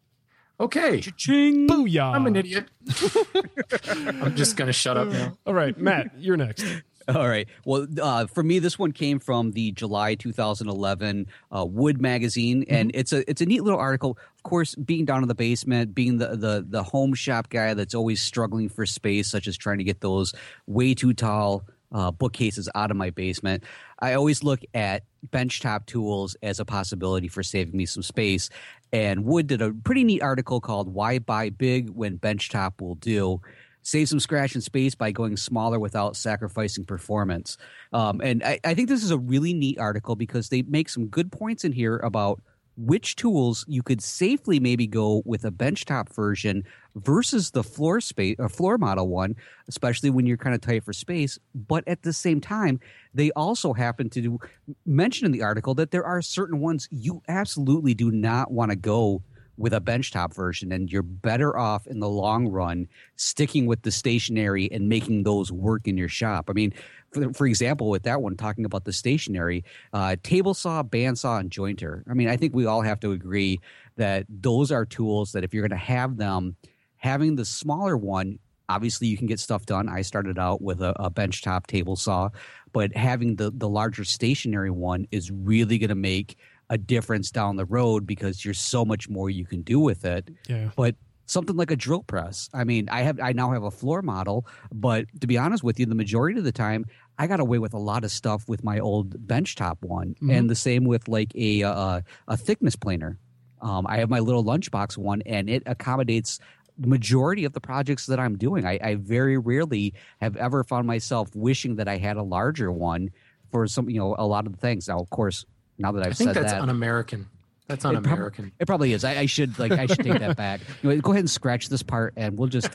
[0.61, 1.01] Okay.
[1.01, 1.66] Cha-ching.
[1.66, 2.14] Booyah.
[2.14, 2.66] I'm an idiot.
[3.88, 5.38] I'm just going to shut up now.
[5.46, 6.64] All right, Matt, you're next.
[7.09, 7.49] All right.
[7.64, 12.90] Well, uh, for me, this one came from the July 2011 uh, Wood magazine, and
[12.90, 13.01] mm-hmm.
[13.01, 14.18] it's a it's a neat little article.
[14.37, 17.94] Of course, being down in the basement, being the, the the home shop guy that's
[17.94, 20.35] always struggling for space, such as trying to get those
[20.66, 23.64] way too tall uh, bookcases out of my basement.
[24.01, 28.49] I always look at benchtop tools as a possibility for saving me some space.
[28.93, 33.41] And Wood did a pretty neat article called "Why Buy Big When Benchtop Will Do."
[33.83, 37.57] Save some scratch and space by going smaller without sacrificing performance.
[37.95, 41.07] Um, and I, I think this is a really neat article because they make some
[41.07, 42.43] good points in here about
[42.77, 46.65] which tools you could safely maybe go with a benchtop version
[46.96, 49.37] versus the floor space or floor model one,
[49.68, 51.38] especially when you're kind of tight for space.
[51.55, 52.81] But at the same time,
[53.14, 54.38] they also happen to do,
[54.87, 58.76] mention in the article that there are certain ones you absolutely do not want to
[58.76, 59.22] go
[59.57, 63.90] with a benchtop version, and you're better off in the long run sticking with the
[63.90, 66.48] stationary and making those work in your shop.
[66.48, 66.72] I mean,
[67.12, 71.50] for, for example, with that one, talking about the stationary, uh, table saw, bandsaw, and
[71.50, 72.03] jointer.
[72.11, 73.61] I mean, I think we all have to agree
[73.96, 76.57] that those are tools that if you're going to have them,
[77.01, 78.39] having the smaller one
[78.71, 79.89] obviously you can get stuff done.
[79.89, 82.31] I started out with a, a benchtop table saw,
[82.73, 86.39] but having the the larger stationary one is really going to make
[86.71, 90.31] a difference down the road because there's so much more you can do with it.
[90.49, 90.71] Yeah.
[90.77, 90.95] But
[91.27, 92.49] something like a drill press.
[92.55, 95.79] I mean, I have I now have a floor model, but to be honest with
[95.79, 96.87] you, the majority of the time
[97.19, 100.31] I got away with a lot of stuff with my old benchtop one, mm-hmm.
[100.31, 103.19] and the same with like a a, a thickness planer.
[103.63, 106.39] Um, I have my little lunchbox one, and it accommodates
[106.81, 108.66] the majority of the projects that I'm doing.
[108.66, 113.11] I, I very rarely have ever found myself wishing that I had a larger one
[113.51, 114.88] for some, you know, a lot of the things.
[114.88, 115.45] Now, of course,
[115.79, 117.29] now that I've I think said that's that, un-American.
[117.66, 118.47] That's un-American.
[118.47, 119.05] It, prob- it probably is.
[119.05, 120.61] I, I, should like I should take that back.
[120.83, 122.71] You know, go ahead and scratch this part, and we'll just.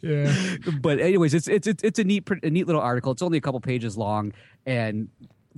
[0.00, 0.56] yeah.
[0.80, 3.12] But anyways, it's it's it's it's a neat a neat little article.
[3.12, 4.32] It's only a couple pages long,
[4.64, 5.08] and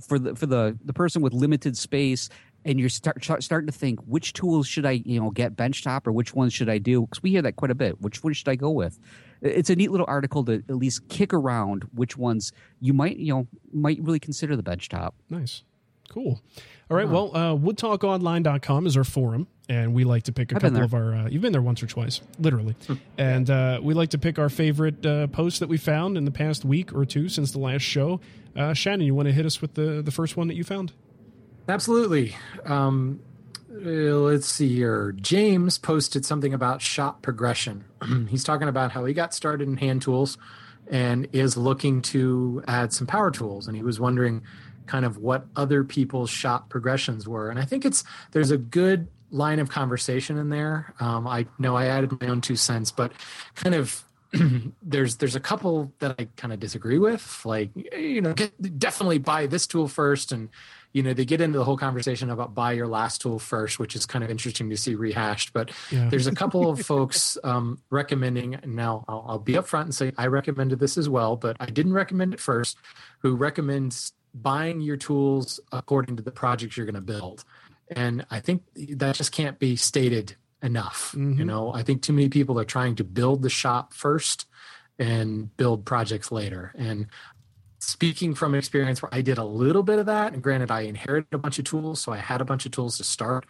[0.07, 2.29] for the for the the person with limited space
[2.65, 6.07] and you're start, start, starting to think which tools should I you know get benchtop
[6.07, 8.01] or which ones should I do because we hear that quite a bit.
[8.01, 8.99] Which one should I go with?
[9.41, 13.33] It's a neat little article to at least kick around which ones you might you
[13.33, 15.13] know might really consider the benchtop.
[15.29, 15.63] Nice,
[16.09, 16.41] cool.
[16.89, 20.61] All right, well, uh, woodtalkonline.com is our forum, and we like to pick a I've
[20.61, 21.15] couple of our.
[21.15, 22.75] Uh, you've been there once or twice, literally,
[23.17, 26.31] and uh, we like to pick our favorite uh, posts that we found in the
[26.31, 28.19] past week or two since the last show.
[28.57, 30.91] Uh, Shannon, you want to hit us with the the first one that you found?
[31.67, 32.35] Absolutely.
[32.65, 33.21] Um,
[33.73, 35.13] uh, let's see here.
[35.13, 37.85] James posted something about shop progression.
[38.29, 40.37] He's talking about how he got started in hand tools
[40.89, 43.67] and is looking to add some power tools.
[43.67, 44.43] And he was wondering
[44.87, 47.49] kind of what other people's shop progressions were.
[47.49, 50.93] And I think it's there's a good line of conversation in there.
[50.99, 53.13] Um, I know I added my own two cents, but
[53.55, 54.03] kind of
[54.81, 57.41] there's there's a couple that I kind of disagree with.
[57.45, 60.49] Like you know, get, definitely buy this tool first and
[60.93, 63.95] you know they get into the whole conversation about buy your last tool first which
[63.95, 66.09] is kind of interesting to see rehashed but yeah.
[66.09, 70.27] there's a couple of folks um, recommending now I'll, I'll be upfront and say i
[70.27, 72.77] recommended this as well but i didn't recommend it first
[73.19, 77.43] who recommends buying your tools according to the projects you're going to build
[77.95, 81.39] and i think that just can't be stated enough mm-hmm.
[81.39, 84.45] you know i think too many people are trying to build the shop first
[85.01, 86.73] and build projects later.
[86.77, 87.07] And
[87.81, 91.33] speaking from experience where I did a little bit of that, and granted, I inherited
[91.33, 93.45] a bunch of tools, so I had a bunch of tools to start.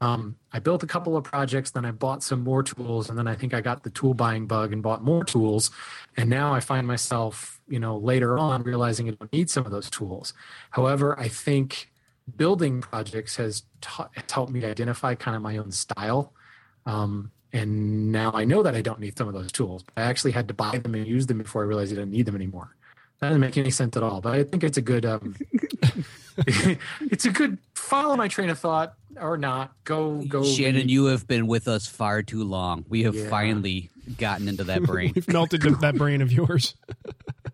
[0.00, 3.28] Um, I built a couple of projects, then I bought some more tools, and then
[3.28, 5.70] I think I got the tool buying bug and bought more tools.
[6.16, 9.70] And now I find myself, you know, later on realizing I don't need some of
[9.70, 10.34] those tools.
[10.70, 11.90] However, I think
[12.36, 16.32] building projects has, ta- has helped me identify kind of my own style.
[16.84, 19.84] Um, and now I know that I don't need some of those tools.
[19.96, 22.26] I actually had to buy them and use them before I realized I didn't need
[22.26, 22.76] them anymore.
[23.20, 24.20] That doesn't make any sense at all.
[24.20, 25.34] But I think it's a good um,
[26.46, 29.72] it's a good follow my train of thought or not.
[29.84, 30.44] Go go.
[30.44, 30.90] Shannon, read.
[30.90, 32.84] you have been with us far too long.
[32.88, 33.28] We have yeah.
[33.28, 35.12] finally gotten into that brain.
[35.14, 36.74] We've melted that brain of yours.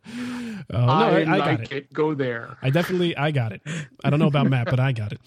[0.06, 1.72] Uh, no, I, I, I like it.
[1.72, 1.92] it.
[1.92, 2.56] Go there.
[2.62, 3.62] I definitely, I got it.
[4.02, 5.20] I don't know about Matt, but I got it.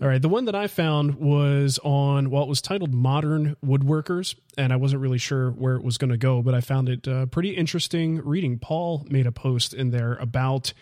[0.00, 0.20] All right.
[0.20, 4.76] The one that I found was on, well, it was titled Modern Woodworkers, and I
[4.76, 7.50] wasn't really sure where it was going to go, but I found it uh, pretty
[7.50, 8.58] interesting reading.
[8.58, 10.72] Paul made a post in there about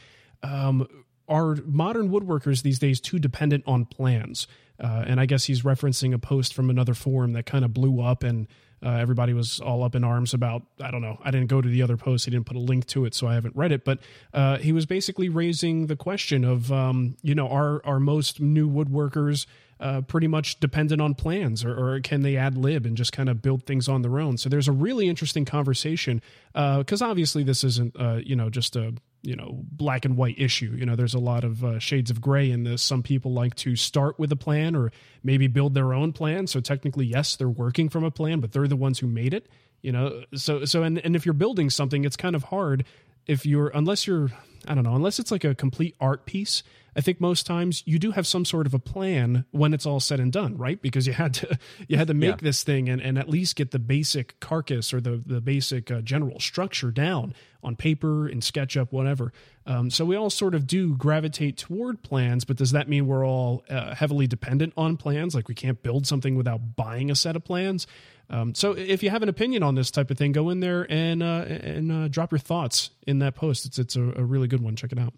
[0.42, 0.87] um,
[1.29, 4.46] are modern woodworkers these days too dependent on plans?
[4.81, 8.01] Uh, and I guess he's referencing a post from another forum that kind of blew
[8.01, 8.49] up and
[8.83, 10.62] uh, everybody was all up in arms about.
[10.81, 11.19] I don't know.
[11.23, 12.25] I didn't go to the other post.
[12.25, 13.85] He didn't put a link to it, so I haven't read it.
[13.85, 13.99] But
[14.33, 18.69] uh, he was basically raising the question of, um, you know, are are most new
[18.71, 19.47] woodworkers
[19.81, 23.29] uh, pretty much dependent on plans, or, or, can they ad lib and just kind
[23.31, 24.37] of build things on their own?
[24.37, 26.21] So there's a really interesting conversation
[26.53, 30.38] because uh, obviously this isn't, uh, you know, just a you know black and white
[30.38, 30.75] issue.
[30.77, 32.83] You know there's a lot of uh, shades of gray in this.
[32.83, 36.47] Some people like to start with a plan or maybe build their own plan.
[36.47, 39.49] So technically yes they're working from a plan but they're the ones who made it
[39.83, 40.25] you know?
[40.35, 42.85] So so and, and if you're building something it's kind of hard
[43.27, 44.31] if you're unless you're
[44.66, 46.62] i don't know unless it's like a complete art piece
[46.96, 50.00] I think most times you do have some sort of a plan when it's all
[50.00, 50.81] said and done, right?
[50.81, 52.37] Because you had to you had to make yeah.
[52.42, 56.00] this thing and, and at least get the basic carcass or the the basic uh,
[56.00, 59.33] general structure down on paper in SketchUp, whatever.
[59.66, 63.26] Um, so we all sort of do gravitate toward plans, but does that mean we're
[63.26, 65.35] all uh, heavily dependent on plans?
[65.35, 67.87] Like we can't build something without buying a set of plans?
[68.31, 70.87] Um, so if you have an opinion on this type of thing, go in there
[70.90, 73.66] and uh, and uh, drop your thoughts in that post.
[73.66, 74.76] It's it's a, a really good one.
[74.76, 75.12] Check it out.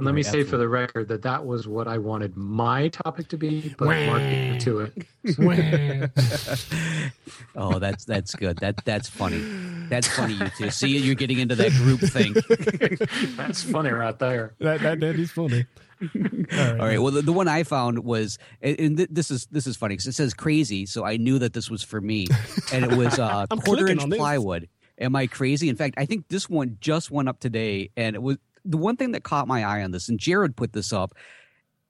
[0.00, 3.28] And let me say for the record that that was what I wanted my topic
[3.28, 4.94] to be, but Mark beat to it.
[7.54, 8.56] oh, that's that's good.
[8.60, 9.44] That that's funny.
[9.90, 10.70] That's funny, you two.
[10.70, 12.32] See, you're getting into that group thing.
[13.36, 14.54] That's funny right there.
[14.60, 15.66] that, that, that is funny.
[16.00, 16.98] All right.
[16.98, 19.96] Well, the, the one I found was, and and th- this is this is funny
[19.96, 22.26] because it says crazy, so I knew that this was for me,
[22.72, 24.18] and it was uh, quarter inch on this.
[24.18, 24.66] plywood.
[24.98, 25.68] Am I crazy?
[25.68, 28.96] In fact, I think this one just went up today, and it was the one
[28.96, 30.08] thing that caught my eye on this.
[30.08, 31.14] And Jared put this up.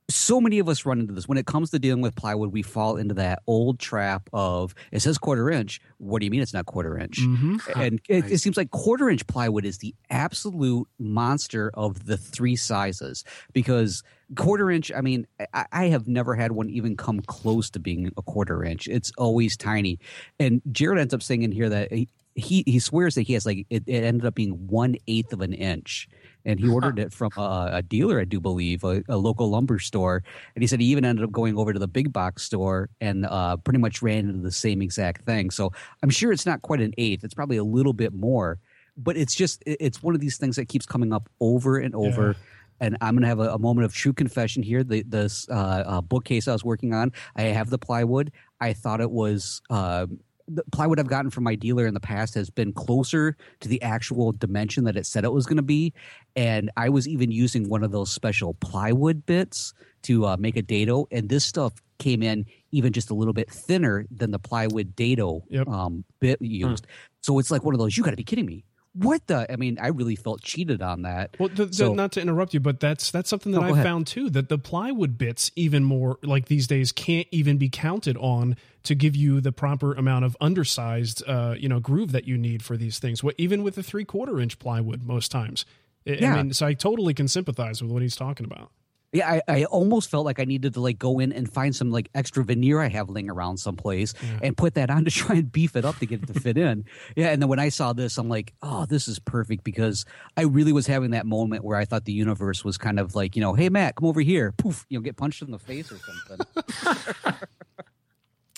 [0.09, 2.50] So many of us run into this when it comes to dealing with plywood.
[2.50, 5.80] We fall into that old trap of it says quarter inch.
[5.98, 7.20] What do you mean it's not quarter inch?
[7.20, 7.80] Mm-hmm.
[7.80, 12.56] And it, it seems like quarter inch plywood is the absolute monster of the three
[12.56, 14.02] sizes because
[14.35, 14.90] quarter inch.
[14.90, 18.64] I mean, I, I have never had one even come close to being a quarter
[18.64, 18.88] inch.
[18.88, 20.00] It's always tiny.
[20.40, 23.46] And Jared ends up saying in here that he he, he swears that he has
[23.46, 26.09] like it, it ended up being one eighth of an inch.
[26.44, 29.79] And he ordered it from a, a dealer, I do believe, a, a local lumber
[29.79, 30.22] store.
[30.55, 33.26] And he said he even ended up going over to the big box store and
[33.26, 35.50] uh, pretty much ran into the same exact thing.
[35.50, 35.72] So
[36.03, 37.24] I'm sure it's not quite an eighth.
[37.24, 38.59] It's probably a little bit more.
[38.96, 42.37] But it's just, it's one of these things that keeps coming up over and over.
[42.81, 44.83] And I'm going to have a, a moment of true confession here.
[44.83, 48.33] The this uh, uh, bookcase I was working on, I have the plywood.
[48.61, 50.07] I thought it was uh,
[50.52, 53.80] the plywood I've gotten from my dealer in the past has been closer to the
[53.82, 55.92] actual dimension that it said it was going to be,
[56.36, 60.62] and I was even using one of those special plywood bits to uh, make a
[60.62, 64.96] dado, and this stuff came in even just a little bit thinner than the plywood
[64.96, 65.68] dado Yep.
[65.68, 66.86] um, bit used.
[67.22, 67.96] So it's like one of those.
[67.96, 68.64] You got to be kidding me!
[68.92, 69.50] What the?
[69.53, 71.37] I mean, I really felt cheated on that.
[71.38, 74.07] Well, the, the- not to interrupt you, but that's that's something that No, I found
[74.09, 74.31] too.
[74.31, 78.94] That the plywood bits, even more like these days, can't even be counted on to
[78.96, 82.76] give you the proper amount of undersized, uh, you know, groove that you need for
[82.76, 83.22] these things.
[83.22, 85.64] What even with the three quarter inch plywood, most times.
[86.07, 86.37] I- I Yeah.
[86.37, 88.72] mean, so I totally can sympathize with what he's talking about.
[89.12, 91.90] Yeah, I, I almost felt like I needed to like go in and find some
[91.90, 95.50] like extra veneer I have laying around someplace and put that on to try and
[95.50, 96.84] beef it up to get it to fit in.
[97.16, 100.04] Yeah, and then when I saw this, I'm like, oh, this is perfect because
[100.36, 103.34] I really was having that moment where I thought the universe was kind of like,
[103.34, 105.90] you know, hey Matt, come over here, poof, you know, get punched in the face
[105.90, 107.36] or something.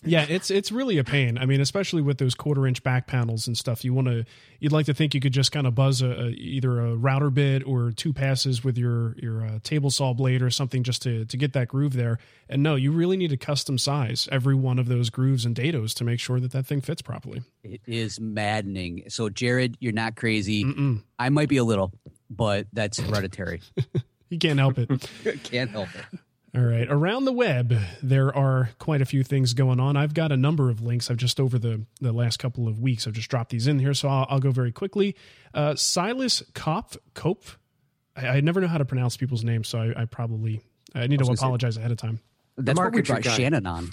[0.05, 1.39] Yeah, it's it's really a pain.
[1.39, 3.85] I mean, especially with those quarter inch back panels and stuff.
[3.85, 4.25] You want to,
[4.59, 7.31] you'd like to think you could just kind of buzz a, a either a router
[7.31, 11.25] bit or two passes with your your uh, table saw blade or something just to
[11.25, 12.19] to get that groove there.
[12.49, 15.95] And no, you really need to custom size every one of those grooves and dados
[15.95, 17.43] to make sure that that thing fits properly.
[17.63, 19.05] it is maddening.
[19.09, 20.65] So Jared, you're not crazy.
[21.19, 21.93] I might be a little,
[22.29, 23.61] but that's hereditary.
[24.31, 24.89] You can't help it.
[25.45, 26.19] Can't help it.
[26.55, 26.87] All right.
[26.91, 29.97] Around the web, there are quite a few things going on.
[29.97, 31.11] I've got a number of links.
[31.11, 33.95] I've just over the, the last couple of weeks, I've just dropped these in here.
[33.95, 35.17] So I'll, I'll go very quickly.
[35.55, 37.45] Uh, Silas Kopf, Cope.
[38.15, 40.61] I, I never know how to pronounce people's names, so I, I probably
[40.95, 42.21] I need to gonna say- apologize ahead of time.
[42.59, 43.35] That's what we market brought.
[43.35, 43.93] Shannon on.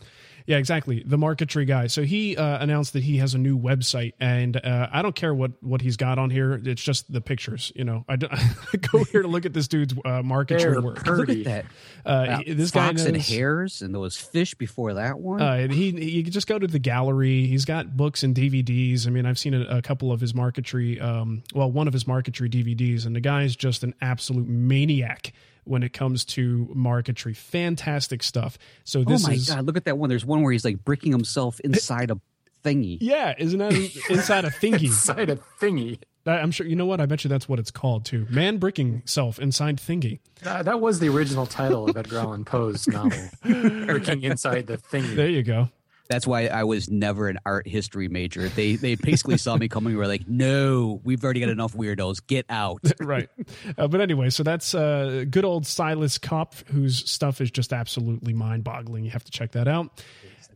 [0.49, 1.03] Yeah, exactly.
[1.05, 1.85] The marquetry guy.
[1.85, 5.31] So he uh, announced that he has a new website, and uh, I don't care
[5.31, 6.59] what what he's got on here.
[6.65, 7.71] It's just the pictures.
[7.75, 10.81] You know, I, d- I go here to look at this dude's uh, marquetry They're
[10.81, 11.05] work.
[11.07, 11.65] Look at that.
[12.03, 15.39] Uh, he- this guy fox and knows- hares and those fish before that one.
[15.39, 17.45] Uh, he you can just go to the gallery.
[17.45, 19.05] He's got books and DVDs.
[19.05, 20.99] I mean, I've seen a, a couple of his marquetry.
[20.99, 25.31] Um, well, one of his marquetry DVDs, and the guy's just an absolute maniac
[25.63, 27.33] when it comes to marquetry.
[27.33, 28.57] Fantastic stuff.
[28.83, 29.65] So oh this my is god!
[29.65, 30.09] Look at that one.
[30.09, 32.19] There's one where he's like bricking himself inside a
[32.63, 32.97] thingy.
[33.01, 33.73] yeah, isn't that
[34.09, 34.85] inside a thingy?
[34.85, 35.99] Inside a thingy.
[36.25, 37.01] I'm sure you know what.
[37.01, 38.27] I bet you that's what it's called too.
[38.29, 40.19] Man bricking self inside thingy.
[40.45, 45.15] Uh, that was the original title of Edgar Allan Poe's novel, Working Inside the Thingy.
[45.15, 45.69] There you go.
[46.09, 48.49] That's why I was never an art history major.
[48.49, 49.95] They they basically saw me coming.
[49.95, 52.25] Were like, no, we've already got enough weirdos.
[52.25, 52.81] Get out.
[52.99, 53.29] right.
[53.77, 58.33] Uh, but anyway, so that's uh, good old Silas Kopf, whose stuff is just absolutely
[58.33, 59.05] mind boggling.
[59.05, 60.03] You have to check that out.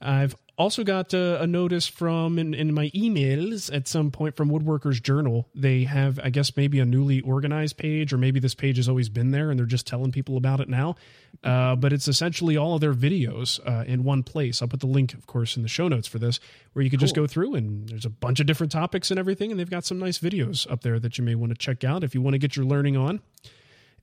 [0.02, 4.50] I've also got uh, a notice from in, in my emails at some point from
[4.50, 5.48] Woodworkers Journal.
[5.56, 9.10] They have, I guess, maybe a newly organized page, or maybe this page has always
[9.10, 10.96] been there and they're just telling people about it now.
[11.44, 14.62] Uh, but it's essentially all of their videos uh, in one place.
[14.62, 16.40] I'll put the link, of course, in the show notes for this,
[16.74, 19.52] where you can just go through and there's a bunch of different topics and everything.
[19.52, 22.04] And they've got some nice videos up there that you may want to check out
[22.04, 23.22] if you want to get your learning on.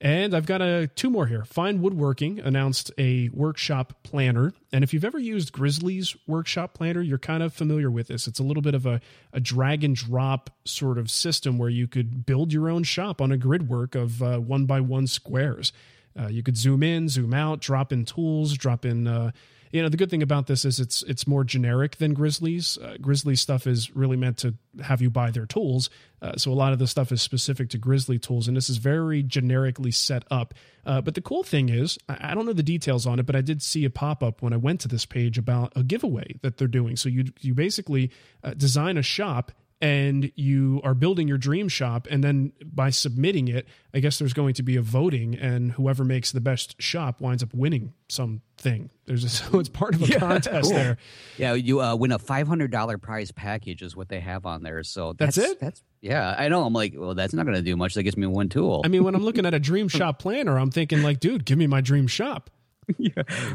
[0.01, 1.45] And I've got a two more here.
[1.45, 7.19] Fine Woodworking announced a workshop planner, and if you've ever used Grizzly's workshop planner, you're
[7.19, 8.25] kind of familiar with this.
[8.25, 8.99] It's a little bit of a,
[9.31, 13.31] a drag and drop sort of system where you could build your own shop on
[13.31, 15.71] a grid work of uh, one by one squares.
[16.19, 19.29] Uh, you could zoom in, zoom out, drop in tools, drop in uh,
[19.71, 22.77] you know the good thing about this is it's it's more generic than Grizzlies.
[22.77, 25.89] Uh, Grizzly stuff is really meant to have you buy their tools,
[26.21, 28.77] uh, so a lot of the stuff is specific to Grizzly tools, and this is
[28.77, 30.53] very generically set up.
[30.85, 33.35] Uh, but the cool thing is, I, I don't know the details on it, but
[33.35, 36.39] I did see a pop up when I went to this page about a giveaway
[36.41, 36.95] that they're doing.
[36.95, 38.11] So you you basically
[38.43, 39.51] uh, design a shop
[39.81, 44.33] and you are building your dream shop and then by submitting it i guess there's
[44.33, 48.89] going to be a voting and whoever makes the best shop winds up winning something
[49.05, 50.77] there's a, so it's part of a contest cool.
[50.77, 50.97] there
[51.37, 54.63] Yeah, you uh, win a five hundred dollar prize package is what they have on
[54.63, 54.83] there.
[54.83, 55.59] So That's it?
[55.59, 56.35] That's yeah.
[56.37, 56.63] I know.
[56.63, 57.93] I'm like, well, that's not going to do much.
[57.95, 58.81] That gives me one tool.
[58.85, 61.57] i mean when i'm looking at a dream shop planner i'm thinking like dude give
[61.57, 62.49] me my dream shop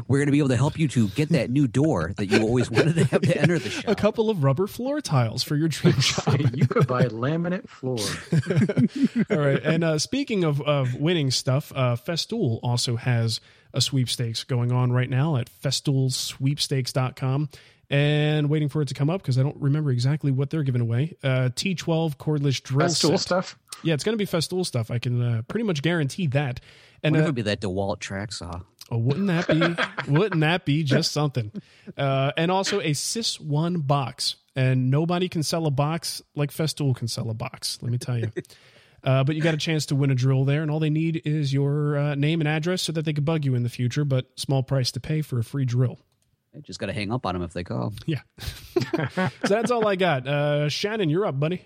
[0.07, 2.41] We're going to be able to help you to get that new door that you
[2.41, 3.85] always wanted to have to enter the shop.
[3.87, 7.99] a couple of rubber floor tiles for your dream shop you could buy laminate floor.
[9.29, 9.61] All right.
[9.63, 13.39] And uh, speaking of, of winning stuff, uh, Festool also has
[13.73, 17.49] a sweepstakes going on right now at festoolsweepstakes.com.
[17.89, 20.81] And waiting for it to come up because I don't remember exactly what they're giving
[20.81, 21.15] away.
[21.23, 23.19] Uh, T12 cordless drill Festool set.
[23.21, 23.57] stuff.
[23.81, 24.91] Yeah, it's going to be Festool stuff.
[24.91, 26.59] I can uh, pretty much guarantee that.
[27.01, 28.59] And What uh, it would be that DeWalt track saw?
[28.89, 30.11] Oh, wouldn't that be?
[30.11, 31.51] wouldn't that be just something?
[31.97, 36.95] Uh, and also a Sys One box, and nobody can sell a box like Festool
[36.95, 37.79] can sell a box.
[37.81, 38.31] Let me tell you.
[39.03, 41.21] Uh, but you got a chance to win a drill there, and all they need
[41.23, 44.03] is your uh, name and address so that they can bug you in the future.
[44.03, 45.99] But small price to pay for a free drill.
[46.55, 47.93] I just got to hang up on them if they call.
[48.05, 48.21] Yeah.
[48.39, 50.27] so that's all I got.
[50.27, 51.63] Uh, Shannon, you're up, buddy.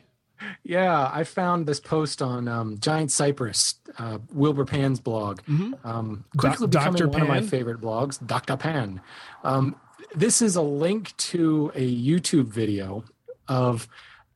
[0.63, 5.41] Yeah, I found this post on um, Giant Cypress, uh, Wilbur Pan's blog.
[5.83, 7.09] Um, quickly Do- becoming Dr.
[7.09, 8.57] one of my favorite blogs, Dr.
[8.57, 9.01] Pan.
[9.43, 9.75] Um,
[10.15, 13.03] this is a link to a YouTube video
[13.47, 13.87] of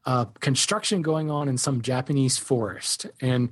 [0.05, 3.49] uh, construction going on in some Japanese forest, and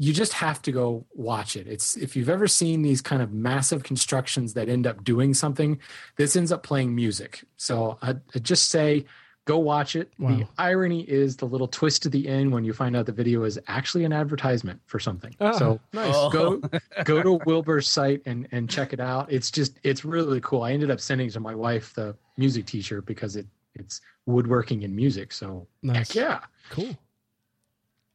[0.00, 1.66] you just have to go watch it.
[1.66, 5.80] It's if you've ever seen these kind of massive constructions that end up doing something,
[6.16, 7.44] this ends up playing music.
[7.56, 9.06] So I, I just say
[9.48, 10.12] go watch it.
[10.18, 13.44] The irony is the little twist to the end when you find out the video
[13.44, 15.34] is actually an advertisement for something.
[15.40, 16.12] Ah, so nice.
[16.32, 16.60] go
[17.04, 19.32] go to Wilbur's site and and check it out.
[19.32, 20.62] It's just it's really cool.
[20.62, 24.94] I ended up sending to my wife the music T-shirt because it it's woodworking and
[24.94, 25.32] music.
[25.32, 26.08] So Nice.
[26.08, 26.40] heck yeah.
[26.70, 26.94] Cool.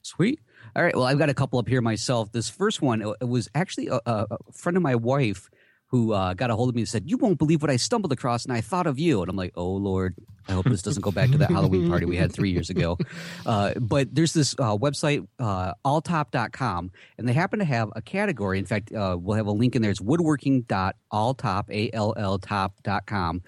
[0.03, 0.39] Sweet.
[0.75, 0.95] All right.
[0.95, 2.31] Well, I've got a couple up here myself.
[2.31, 5.49] This first one it- it was actually a, a a friend of my wife
[5.87, 8.11] who uh, got a hold of me and said, "You won't believe what I stumbled
[8.11, 10.15] across, and I thought of you." And I'm like, "Oh Lord,
[10.47, 12.97] I hope this doesn't go back to that Halloween party we had three years ago."
[13.45, 18.57] Uh, but there's this uh, website, uh, alltop.com, and they happen to have a category.
[18.57, 19.91] In fact, uh, we'll have a link in there.
[19.91, 23.41] It's woodworking.alltop, A L L top.com.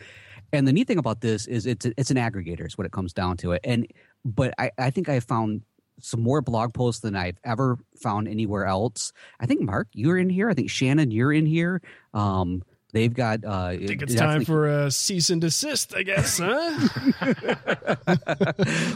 [0.51, 3.13] And the neat thing about this is it's it's an aggregator is what it comes
[3.13, 3.61] down to it.
[3.63, 3.87] And
[4.23, 5.61] but I, I think I found
[5.99, 9.13] some more blog posts than I've ever found anywhere else.
[9.39, 10.49] I think Mark, you're in here.
[10.49, 11.81] I think Shannon, you're in here.
[12.13, 12.63] Um,
[12.95, 13.43] they've got.
[13.43, 16.87] Uh, I think it's time for a cease and desist, I guess, huh?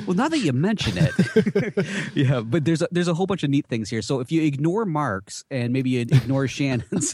[0.07, 2.39] well, now that you mention it, yeah.
[2.39, 4.01] But there's a, there's a whole bunch of neat things here.
[4.01, 7.13] So if you ignore Mark's and maybe you ignore Shannon's,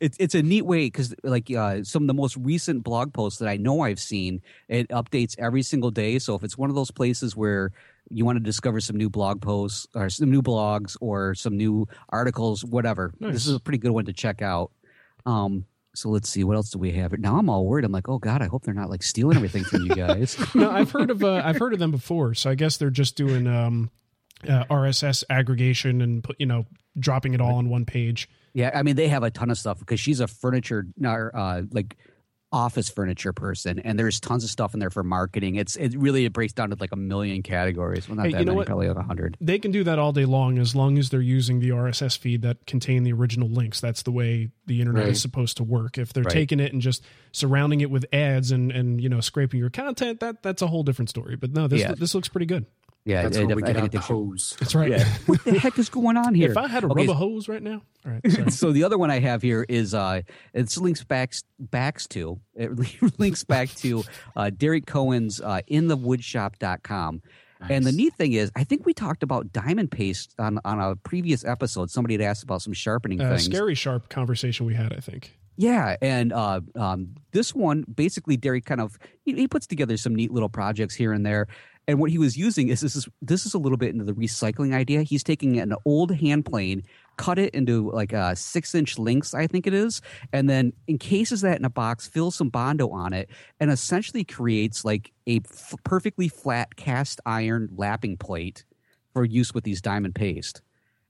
[0.00, 3.38] it's it's a neat way because like uh, some of the most recent blog posts
[3.38, 6.18] that I know I've seen, it updates every single day.
[6.18, 7.70] So if it's one of those places where
[8.10, 11.86] you want to discover some new blog posts or some new blogs or some new
[12.08, 13.32] articles, whatever, Nice.
[13.32, 14.72] this is a pretty good one to check out.
[15.26, 17.12] Um, so let's see what else do we have.
[17.18, 17.84] Now I'm all worried.
[17.84, 20.38] I'm like, oh god, I hope they're not like stealing everything from you guys.
[20.54, 22.34] no, I've heard of uh, I've heard of them before.
[22.34, 23.90] So I guess they're just doing um,
[24.48, 26.66] uh, RSS aggregation and put you know
[26.98, 28.28] dropping it all on one page.
[28.54, 31.96] Yeah, I mean they have a ton of stuff because she's a furniture, uh, like
[32.52, 35.56] office furniture person, and there's tons of stuff in there for marketing.
[35.56, 38.08] It's it really it breaks down to like a million categories.
[38.08, 38.66] Well, not Hey, that you know many, what?
[38.66, 39.36] probably like a hundred.
[39.40, 42.42] They can do that all day long as long as they're using the RSS feed
[42.42, 43.80] that contain the original links.
[43.80, 45.12] That's the way the internet Right.
[45.12, 45.96] is supposed to work.
[45.98, 46.32] If they're Right.
[46.32, 50.20] taking it and just surrounding it with ads and and you know scraping your content,
[50.20, 51.36] that that's a whole different story.
[51.36, 51.94] But no, this Yeah.
[51.96, 52.66] this looks pretty good.
[53.04, 54.56] Yeah, That's I, where we I get think out the takes hose.
[54.60, 54.90] That's right.
[54.90, 55.04] Yeah.
[55.26, 56.52] what the heck is going on here?
[56.52, 58.52] If I had a Okay, rub a hose right now, all right.
[58.52, 60.22] So the other one I have here is uh,
[60.54, 62.70] it's links back backs to it
[63.18, 64.04] links back to
[64.36, 67.22] uh, Derek Cohen's uh, inthewoodshop.com.
[67.68, 70.96] And the neat thing is, I think we talked about diamond paste on, on a
[70.96, 71.90] previous episode.
[71.90, 73.44] Somebody had asked about some sharpening uh, things.
[73.44, 74.92] scary sharp conversation we had.
[74.92, 75.32] I think.
[75.56, 80.14] Yeah, and uh, um, this one basically Derek kind of he, he puts together some
[80.14, 81.46] neat little projects here and there.
[81.88, 84.12] And what he was using is this is this is a little bit into the
[84.12, 85.02] recycling idea.
[85.02, 86.84] He's taking an old hand plane,
[87.16, 90.00] cut it into like a six inch lengths, I think it is,
[90.32, 94.84] and then encases that in a box, fills some bondo on it, and essentially creates
[94.84, 98.64] like a f- perfectly flat cast iron lapping plate
[99.12, 100.62] for use with these diamond paste.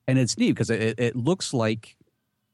[0.08, 1.96] And it's neat because it, it looks like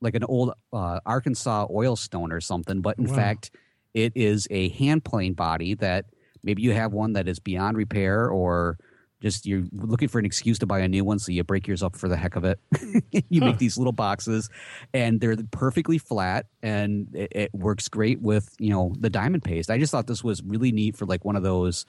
[0.00, 3.14] like an old uh, Arkansas oil stone or something, but in Wow.
[3.14, 3.50] fact,
[3.94, 6.06] it is a hand plane body that
[6.42, 8.78] maybe you have one that is beyond repair or
[9.20, 11.82] just you're looking for an excuse to buy a new one, so you break yours
[11.82, 12.60] up for the heck of it.
[13.28, 13.46] you Huh.
[13.46, 14.48] make these little boxes,
[14.94, 19.70] and they're perfectly flat, and it, it works great with you know the diamond paste.
[19.70, 21.84] I just thought this was really neat for like one of those.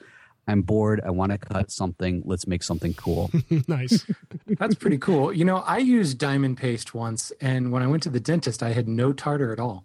[0.48, 1.00] I'm bored.
[1.06, 2.22] I want to cut something.
[2.24, 3.30] Let's make something cool.
[3.68, 4.04] nice.
[4.58, 5.32] That's pretty cool.
[5.32, 8.72] You know, I used diamond paste once, and when I went to the dentist, I
[8.72, 9.84] had no tartar at all.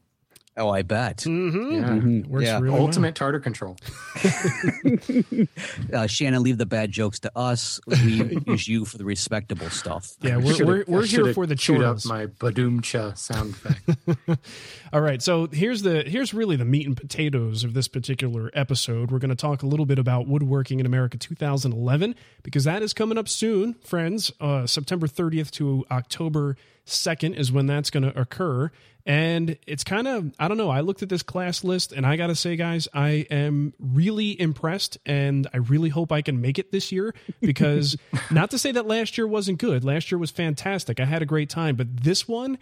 [0.58, 1.18] Oh, I bet.
[1.20, 1.72] Mm-hmm.
[1.72, 1.90] Yeah.
[1.90, 2.28] Mhm.
[2.28, 2.60] Works Yeah.
[2.60, 2.82] really well.
[2.82, 3.78] Ultimate tartar control.
[5.94, 7.80] uh, Shannon, leave the bad jokes to us.
[7.88, 10.12] We use you for the respectable stuff.
[10.22, 14.40] Yeah, we're, we're, we're here for the chewed up my badoomcha sound effect.
[14.94, 19.12] All right, so here's the here's really the meat and potatoes of this particular episode.
[19.12, 22.94] We're going to talk a little bit about woodworking in America 2011 because that is
[22.94, 24.32] coming up soon, friends.
[24.40, 26.56] Uh, September 30th to October
[26.86, 28.72] 2nd is when that's going to occur,
[29.06, 30.70] and it's kind of I don't know.
[30.70, 34.40] I looked at this class list, and I got to say, guys, I am really
[34.40, 37.98] impressed, and I really hope I can make it this year because
[38.32, 39.84] not to say that last year wasn't good.
[39.84, 41.00] Last year was fantastic.
[41.00, 42.58] I had a great time, but this one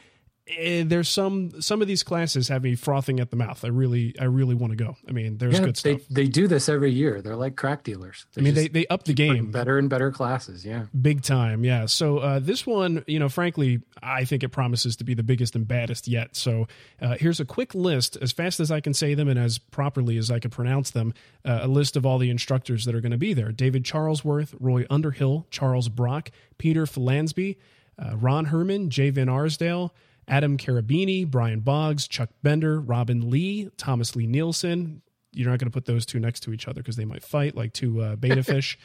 [0.45, 3.63] there's some some of these classes have me frothing at the mouth.
[3.63, 4.97] I really I really want to go.
[5.07, 6.01] I mean, there's yeah, good stuff.
[6.09, 7.21] they do this every year.
[7.21, 8.25] They're like crack dealers.
[8.37, 10.65] I mean, they they up the game better and better classes.
[10.65, 10.85] Yeah.
[11.01, 11.63] big time.
[11.63, 11.85] Yeah.
[11.85, 15.55] So uh, this one, you know, frankly, I think it promises to be the biggest
[15.55, 16.35] and baddest yet.
[16.35, 16.67] So
[17.01, 20.17] uh, here's a quick list, as fast as I can say them and as properly
[20.17, 21.13] as I can pronounce them.
[21.45, 24.53] Uh, a list of all the instructors that are going to be there: David Charlesworth,
[24.59, 27.55] Roy Underhill, Charles Brock, Peter Follansbee,
[27.97, 29.93] uh, Ron Herman, Jay Van Arsdale.
[30.28, 35.01] Adam Cherubini, Brian Boggs, Chuck Bender, Robin Lee, Thomas Lie-Nielsen.
[35.36, 37.55] You're not going to put those two next to each other because they might fight
[37.55, 38.78] like two uh, betta fish.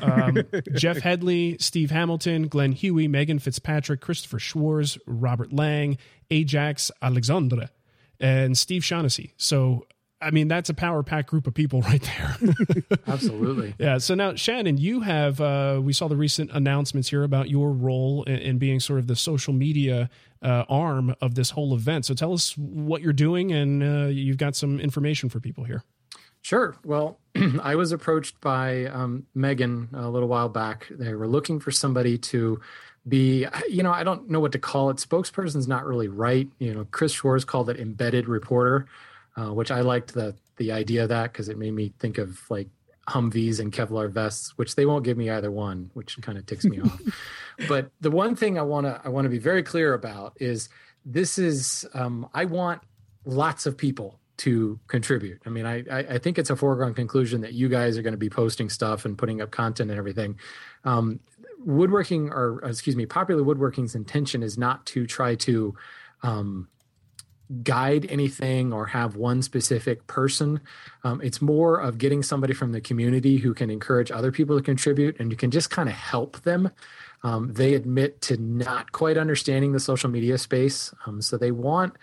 [0.00, 0.38] Um,
[0.74, 5.98] Jeff Headley, Steve Hamilton, Glen Huey, Megan Fitzpatrick, Christopher Schwarz, Robert Lang,
[6.30, 7.70] Ajax Alexandre,
[8.20, 9.34] and Steve Shaughnessy.
[9.36, 9.84] So,
[10.26, 12.36] I mean, that's a power pack group of people right there.
[13.06, 13.74] Absolutely.
[13.78, 13.98] Yeah.
[13.98, 18.24] So now, Shannon, you have, uh, we saw the recent announcements here about your role
[18.24, 20.10] in, in being sort of the social media
[20.42, 22.06] uh, arm of this whole event.
[22.06, 25.82] So tell us what you're doing, and uh, you've got some information for people here.
[26.42, 26.76] Sure.
[26.84, 27.18] Well,
[27.62, 30.86] I was approached by um, Megan a little while back.
[30.90, 32.60] They were looking for somebody to
[33.08, 34.96] be, you know, I don't know what to call it.
[34.96, 36.48] Spokesperson's not really right.
[36.58, 38.86] You know, Chris Schwarz called it embedded reporter,
[39.36, 42.40] uh, which I liked the the idea of that because it made me think of
[42.50, 42.68] like
[43.08, 46.64] Humvees and Kevlar vests, which they won't give me either one, which kind of ticks
[46.64, 47.00] me off.
[47.68, 50.68] But the one thing I want to I want to be very clear about is
[51.06, 52.82] this is um, I want
[53.24, 55.40] lots of people to contribute.
[55.46, 58.18] I mean, I, I think it's a foregone conclusion that you guys are going to
[58.18, 60.38] be posting stuff and putting up content and everything.
[60.84, 61.20] Um,
[61.64, 65.74] woodworking, or excuse me, popular woodworking's intention is not to try to
[66.22, 66.68] um,
[67.62, 70.60] guide anything or have one specific person.
[71.04, 74.62] Um, it's more of getting somebody from the community who can encourage other people to
[74.62, 76.70] contribute and you can just kind of help them.
[77.22, 80.92] Um, they admit to not quite understanding the social media space.
[81.06, 81.94] Um, so they want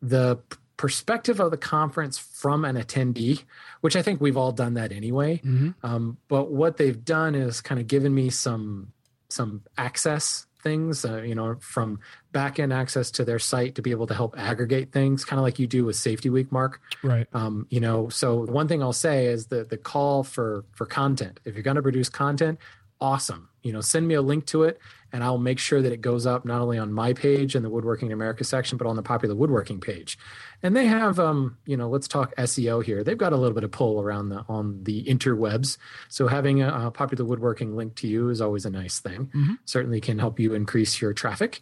[0.00, 0.38] the
[0.76, 3.42] perspective of the conference from an attendee,
[3.82, 5.40] which I think we've all done that anyway.
[5.82, 8.92] Um, but what they've done is kind of given me some
[9.28, 12.00] some access things, uh, you know, from
[12.32, 15.44] back end access to their site to be able to help aggregate things, kind of
[15.44, 16.80] like you do with Safety Week, Mark.
[17.02, 17.26] Right.
[17.32, 21.40] Um, you know, so one thing I'll say is the the call for for content.
[21.44, 22.58] If you're going to produce content,
[23.00, 23.49] awesome.
[23.62, 24.80] You know, send me a link to it,
[25.12, 27.68] and I'll make sure that it goes up not only on my page in the
[27.70, 30.18] Woodworking in America section, but on the popular woodworking page.
[30.62, 33.02] And they have, um, you know, let's talk SEO here.
[33.04, 35.78] They've got a little bit of pull around the on the interwebs.
[36.08, 39.58] So having a, a popular woodworking link to you is always a nice thing.
[39.64, 41.60] Certainly can help you increase your traffic.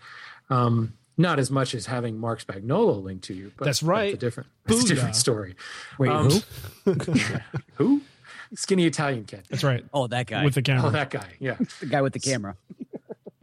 [0.50, 4.12] Um, not as much as having Marc Spagnuolo linked to you, but That's right.
[4.12, 5.56] That's a different, that's a different story.
[5.98, 6.30] Wait, Um,
[6.84, 6.92] who?
[7.74, 8.00] Who?
[8.54, 9.44] Skinny Italian kid.
[9.48, 9.84] That's right.
[9.92, 10.44] Oh, that guy.
[10.44, 10.86] With the camera.
[10.86, 11.28] Oh, that guy.
[11.38, 11.56] Yeah.
[11.80, 12.56] the guy with the camera.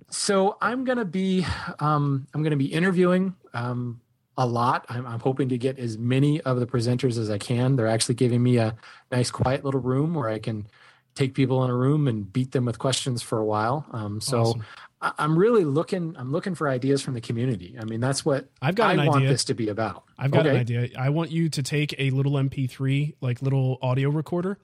[0.10, 1.46] So I'm gonna be
[1.80, 4.02] um, I'm gonna be interviewing um,
[4.38, 4.86] a lot.
[4.90, 7.76] I'm, I'm hoping to get as many of the presenters as I can.
[7.76, 8.76] They're actually giving me a
[9.12, 10.68] nice, quiet little room where I can
[11.16, 13.86] take people in a room and beat them with questions for a while.
[13.92, 14.66] Um, so Awesome.
[15.02, 16.16] I, I'm really looking.
[16.18, 17.76] I'm looking for ideas from the community.
[17.80, 19.30] I mean, that's what I've got I an want idea.
[19.30, 20.04] this to be about.
[20.18, 20.90] I've got an idea.
[20.98, 24.58] I want you to take a little MP3, like little audio recorder,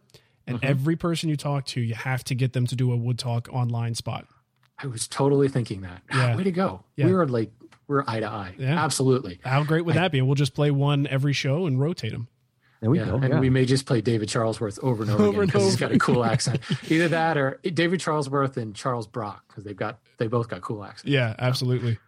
[0.48, 0.66] and Mm-hmm.
[0.66, 3.48] every person you talk to, you have to get them to do a Wood Talk
[3.52, 4.28] online spot.
[4.78, 6.02] I was totally thinking that.
[6.12, 6.36] Yeah.
[6.36, 6.84] Way to go.
[6.96, 7.06] Yeah.
[7.08, 7.52] We were like
[7.88, 8.56] we're eye to eye.
[8.58, 8.84] Yeah.
[8.84, 9.40] Absolutely.
[9.44, 10.22] How great would that be?
[10.22, 12.28] We'll just play one every show and rotate them.
[12.80, 13.16] There we yeah, go.
[13.18, 13.40] and yeah.
[13.40, 15.88] we may just play David Charlesworth over and over, Over again because he's over.
[15.90, 16.62] got a cool accent.
[16.90, 20.84] Either that or David Charlesworth and Charles Brock because they've got they both got cool
[20.84, 21.12] accents.
[21.12, 22.00] Yeah, absolutely.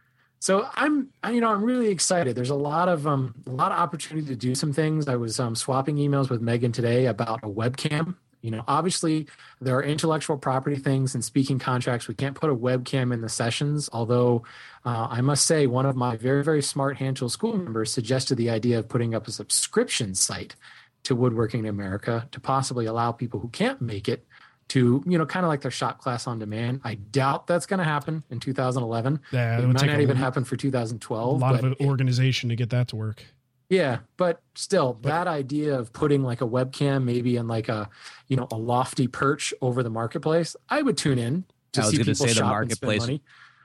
[0.43, 2.35] So I'm, you know, I'm really excited.
[2.35, 5.07] There's a lot of um, a lot of opportunity to do some things.
[5.07, 8.15] I was um, swapping emails with Megan today about a webcam.
[8.41, 9.27] You know, obviously
[9.61, 12.09] there are intellectual property things and speaking contracts.
[12.09, 13.89] We can't put a webcam in the sessions.
[13.93, 14.43] Although
[14.85, 18.35] uh, I must say, one of my very very smart Hand Tool School members suggested
[18.35, 20.57] the idea of putting up a subscription site
[21.03, 24.25] to Woodworking in America to possibly allow people who can't make it
[24.69, 26.81] to you know kind of like their shop class on demand.
[26.83, 29.19] I doubt that's going to happen in 2011.
[29.31, 31.35] Yeah, it, it might not even lot- happen for 2012.
[31.35, 33.25] A lot but of organization to get that to work.
[33.69, 37.89] yeah, but still, that idea of putting like a webcam, maybe in like a
[38.27, 41.91] you know a lofty perch over the marketplace, I would tune in to I was
[41.91, 43.21] see people say the shop and spend money.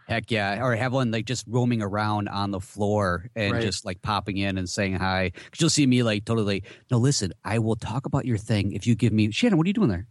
[0.09, 0.63] Heck yeah.
[0.65, 3.63] Or have one like just roaming around on the floor and Right.
[3.63, 5.33] just like popping in and saying hi.
[5.35, 8.87] Because you'll see me like totally, no, listen, I will talk about your thing if
[8.87, 10.07] you give me, Shannon, what are you doing there?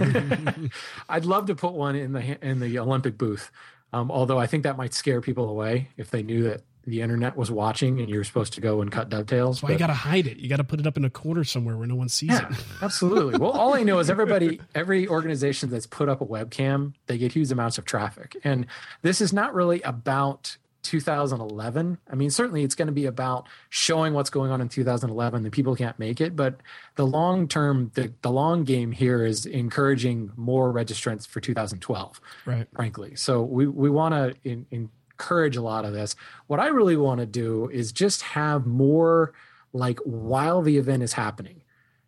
[1.08, 3.50] I'd love to put one in the in the Olympic booth.
[3.92, 7.36] Um, although I think that might scare people away if they knew that the internet
[7.36, 9.56] was watching and you were supposed to go and cut dovetails.
[9.56, 10.36] That's why you got to hide it.
[10.38, 12.48] You got to put it up in a corner somewhere where no one sees Yeah,
[12.50, 12.56] it.
[12.82, 13.38] absolutely.
[13.38, 17.32] Well, all I know is everybody, every organization that's put up a webcam, they get
[17.32, 18.36] huge amounts of traffic.
[18.44, 18.66] And
[19.02, 21.98] this is not really about 2011.
[22.10, 25.42] I mean, certainly it's going to be about showing what's going on in 2011.
[25.42, 26.60] The people can't make it, but
[26.94, 32.68] the long term, the, the long game here is encouraging more registrants for 2012 Right.
[32.74, 33.16] frankly.
[33.16, 36.14] So we we want to in, in, encourage a lot of this.
[36.46, 39.32] What I really want to do is just have more
[39.72, 41.62] like while the event is happening.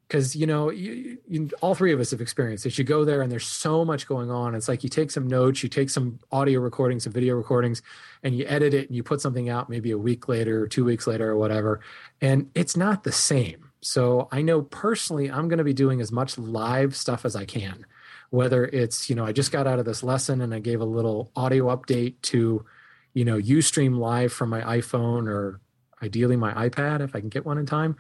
[0.07, 2.79] Because you know, you, you, all three of us have experienced this.
[2.79, 4.55] You go there and there's so much going on.
[4.55, 7.83] It's like you take some notes, you take some audio recordings, some video recordings,
[8.23, 10.85] and you edit it and you put something out maybe a week later or two
[10.85, 11.81] weeks later or whatever,
[12.23, 13.71] and it's not the same.
[13.81, 17.45] So I know personally, I'm going to be doing as much live stuff as I
[17.45, 17.85] can
[18.31, 20.85] whether it's you know i just got out of this lesson and i gave a
[20.85, 22.63] little audio update to
[23.19, 25.61] you know ustream live from my iphone or
[26.03, 27.97] ideally my ipad if i can get one in time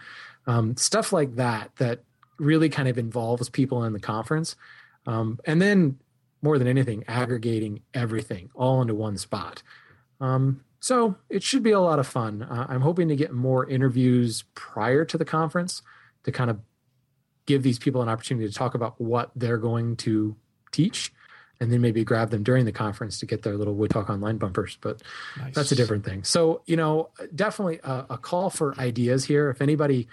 [0.46, 2.04] um, stuff like that that
[2.38, 4.56] really kind of involves people in the conference
[5.06, 5.98] um, and then
[6.42, 9.62] more than anything aggregating everything all into one spot.
[10.20, 12.42] Um, so it should be a lot of fun.
[12.42, 15.82] Uh, i'm hoping to get more interviews prior to the conference
[16.24, 16.60] to kind of
[17.46, 20.36] give these people an opportunity to talk about what they're going to
[20.70, 21.12] teach
[21.60, 24.38] and then maybe grab them during the conference to get their little wood talk online
[24.38, 25.02] bumpers but
[25.36, 25.54] Nice.
[25.54, 26.24] that's a different thing.
[26.24, 29.50] So you know definitely a, a call for ideas here.
[29.50, 30.08] If anybody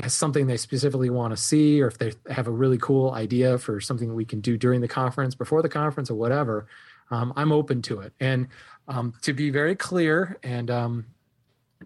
[0.00, 3.58] has something they specifically want to see or if they have a really cool idea
[3.58, 6.66] for something we can do during the conference before the conference or whatever
[7.10, 8.12] um, i'm open to it.
[8.20, 8.48] And
[8.86, 11.06] um, to be very clear and um,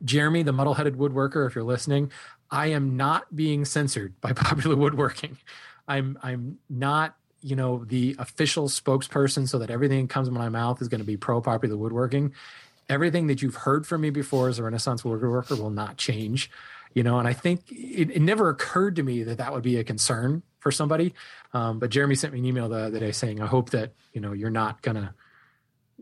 [0.05, 2.11] jeremy the muddle-headed woodworker if you're listening
[2.51, 5.39] i am not being censored by popular woodworking.
[5.89, 10.49] I'm i'm not you know the official spokesperson so that everything that comes in my
[10.49, 12.33] mouth is going to be pro popular woodworking.
[12.89, 16.51] Everything that you've heard from me before as a renaissance woodworker will not change
[16.95, 19.77] you know and i think it, it never occurred to me that that would be
[19.77, 21.15] a concern for somebody.
[21.55, 24.21] Um, but jeremy sent me an email the other day saying i hope that you
[24.21, 25.15] know you're not gonna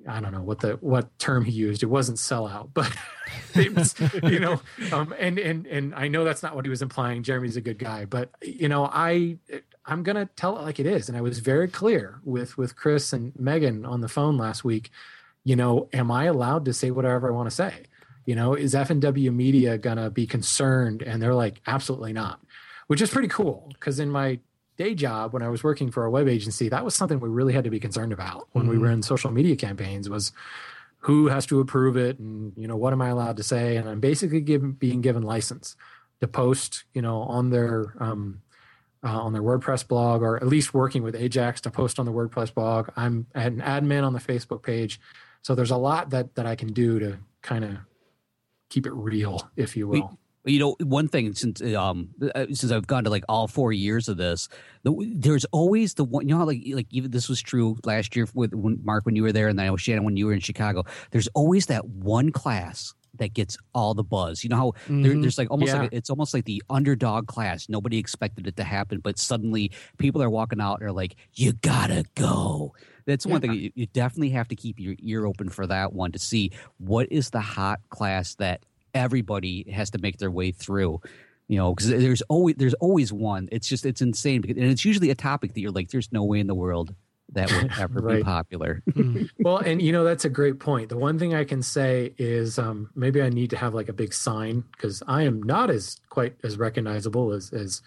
[0.09, 1.83] I don't know what the what term he used.
[1.83, 2.91] It wasn't sellout, but
[3.55, 4.61] it was, you know,
[4.93, 7.23] um, and and and I know that's not what he was implying.
[7.23, 9.39] Jeremy's a good guy, but you know, I
[9.85, 13.13] I'm gonna tell it like it is, and I was very clear with with Chris
[13.13, 14.91] and Megan on the phone last week.
[15.45, 17.85] You know, am I allowed to say whatever I want to say?
[18.27, 21.03] You know, is F and W Media gonna be concerned?
[21.03, 22.41] And they're like, absolutely not,
[22.87, 24.41] which is pretty cool because in my
[24.81, 27.53] day job when I was working for a web agency, that was something we really
[27.53, 30.33] had to be concerned about when we were in social media campaigns was
[31.01, 33.89] who has to approve it and you know what am I allowed to say and
[33.89, 35.77] I'm basically given being given license
[36.21, 38.43] to post you know on their um,
[39.03, 42.13] uh, on their WordPress blog or at least working with Ajax to post on the
[42.13, 42.91] WordPress blog.
[42.97, 45.01] I'm an admin on the Facebook page,
[45.43, 47.77] so there's a lot that that I can do to kind of
[48.69, 50.19] keep it real, if you will.
[50.47, 54.09] You know, one thing since um uh, since I've gone to like all four years
[54.09, 54.49] of this,
[54.85, 56.27] the, there's always the one.
[56.27, 59.17] You know, how like like even this was true last year with when Mark when
[59.17, 60.85] you were there, and then I know Shannon when you were in Chicago.
[61.11, 64.43] There's always that one class that gets all the buzz.
[64.43, 65.21] You know how there, Mhm.
[65.21, 65.83] there's like almost Yeah.
[65.83, 67.69] like it's almost like the underdog class.
[67.69, 71.53] Nobody expected it to happen, but suddenly people are walking out and are like, "You
[71.53, 72.73] gotta go."
[73.05, 76.13] That's one thing you, you definitely have to keep your ear open for that one
[76.13, 78.63] to see what is the hot class that
[78.95, 81.01] everybody has to make their way through.
[81.49, 83.49] You know, because there's always there's always one.
[83.51, 86.23] It's just it's insane, because, and it's usually a topic that you're like, "There's no
[86.23, 86.95] way in the world
[87.33, 88.25] that would ever be Right.
[88.25, 88.83] popular."
[89.41, 90.91] well, and you know that's a great point.
[90.91, 93.93] The one thing I can say is um, maybe I need to have like a
[93.93, 97.83] big sign because I am not as quite as recognizable as as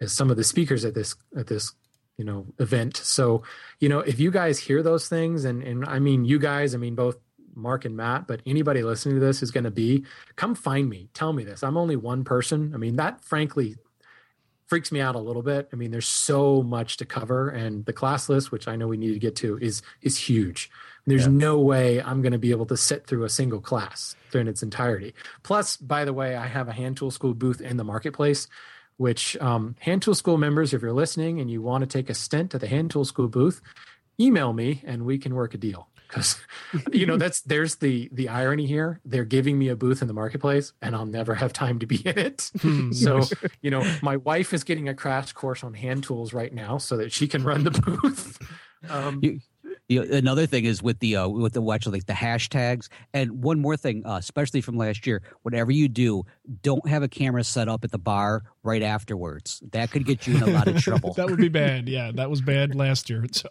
[0.00, 1.72] as some of the speakers at this at this
[2.18, 2.96] you know event.
[2.98, 3.42] So
[3.80, 6.78] you know if you guys hear those things, and and I mean you guys, I
[6.78, 7.16] mean both
[7.58, 10.04] Mark and Matt, but anybody listening to this is going to be,
[10.36, 11.08] come find me.
[11.14, 11.62] Tell me this.
[11.62, 12.72] I'm only one person.
[12.74, 13.76] I mean, that frankly
[14.66, 15.68] freaks me out a little bit.
[15.72, 18.96] I mean, there's so much to cover, and the class list, which I know we
[18.96, 20.70] need to get to, is is huge.
[21.06, 21.32] There's yeah.
[21.32, 24.62] no way I'm going to be able to sit through a single class in its
[24.62, 25.14] entirety.
[25.42, 28.46] Plus, by the way, I have a hand tool school booth in the marketplace
[28.98, 32.14] which um, Hand Tool School members, if you're listening and you want to take a
[32.14, 33.62] stint at the Hand Tool School booth,
[34.20, 35.88] email me and we can work a deal.
[36.08, 36.38] Because
[36.92, 39.00] you know that's there's the the irony here.
[39.04, 41.96] They're giving me a booth in the marketplace, and I'll never have time to be
[41.96, 42.50] in it.
[42.60, 42.92] Hmm.
[42.92, 43.22] so
[43.62, 46.96] you know, my wife is getting a crash course on hand tools right now, so
[46.96, 48.38] that she can run the booth.
[48.88, 49.40] Um, you,
[49.88, 53.42] you know, another thing is with the uh, with the watch like the hashtags and
[53.42, 56.24] one more thing uh, especially from last year whatever you do
[56.62, 59.62] don't have a camera set up at the bar right afterwards.
[59.72, 61.14] That could get you in a lot of trouble.
[61.18, 61.88] That would be bad.
[61.88, 63.24] Yeah that was bad last year.
[63.38, 63.48] So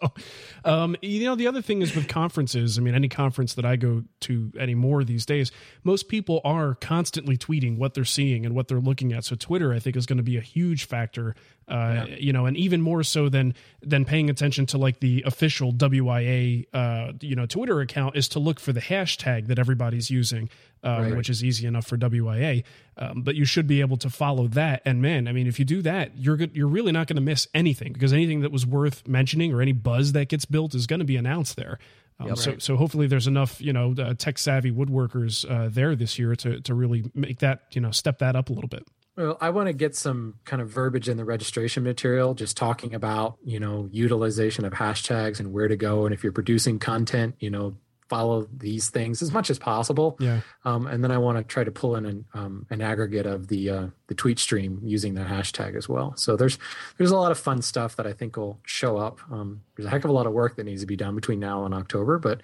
[0.64, 3.76] um, you know the other thing is with conferences i mean any conference that i
[3.76, 5.50] go to anymore these days
[5.82, 9.24] most people are constantly tweeting what they're seeing and what they're looking at.
[9.24, 11.34] So twitter i think is going to be a huge factor
[11.68, 12.16] uh, yeah.
[12.18, 16.66] you know, and even more so than than paying attention to like the official WIA,
[16.72, 20.48] uh, you know, Twitter account is to look for the hashtag that everybody's using,
[20.82, 21.16] um, right.
[21.16, 22.64] which is easy enough for WIA.
[22.96, 24.82] Um, but you should be able to follow that.
[24.84, 27.22] And man, I mean, if you do that, you're good, you're really not going to
[27.22, 30.86] miss anything because anything that was worth mentioning or any buzz that gets built is
[30.86, 31.78] going to be announced there.
[32.20, 32.62] Um, yep, so, right.
[32.62, 36.60] so hopefully there's enough, you know, uh, tech savvy woodworkers uh, there this year to
[36.62, 38.84] to really make that, you know, step that up a little bit.
[39.16, 42.94] Well, I want to get some kind of verbiage in the registration material, just talking
[42.94, 46.06] about, you know, utilization of hashtags and where to go.
[46.06, 47.76] And if you're producing content, you know,
[48.08, 50.16] follow these things as much as possible.
[50.18, 50.40] Yeah.
[50.64, 53.48] Um, and then I want to try to pull in an, um, an aggregate of
[53.48, 56.14] the uh, the tweet stream using the hashtag as well.
[56.16, 56.58] So there's
[56.96, 59.20] there's a lot of fun stuff that I think will show up.
[59.30, 61.40] Um, there's a heck of a lot of work that needs to be done between
[61.40, 62.40] now and October, but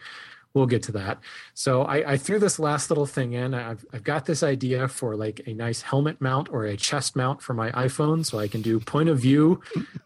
[0.54, 1.18] we'll get to that.
[1.52, 3.54] So I, I, threw this last little thing in.
[3.54, 7.42] I've, I've got this idea for like a nice helmet mount or a chest mount
[7.42, 9.60] for my iPhone so I can do point of view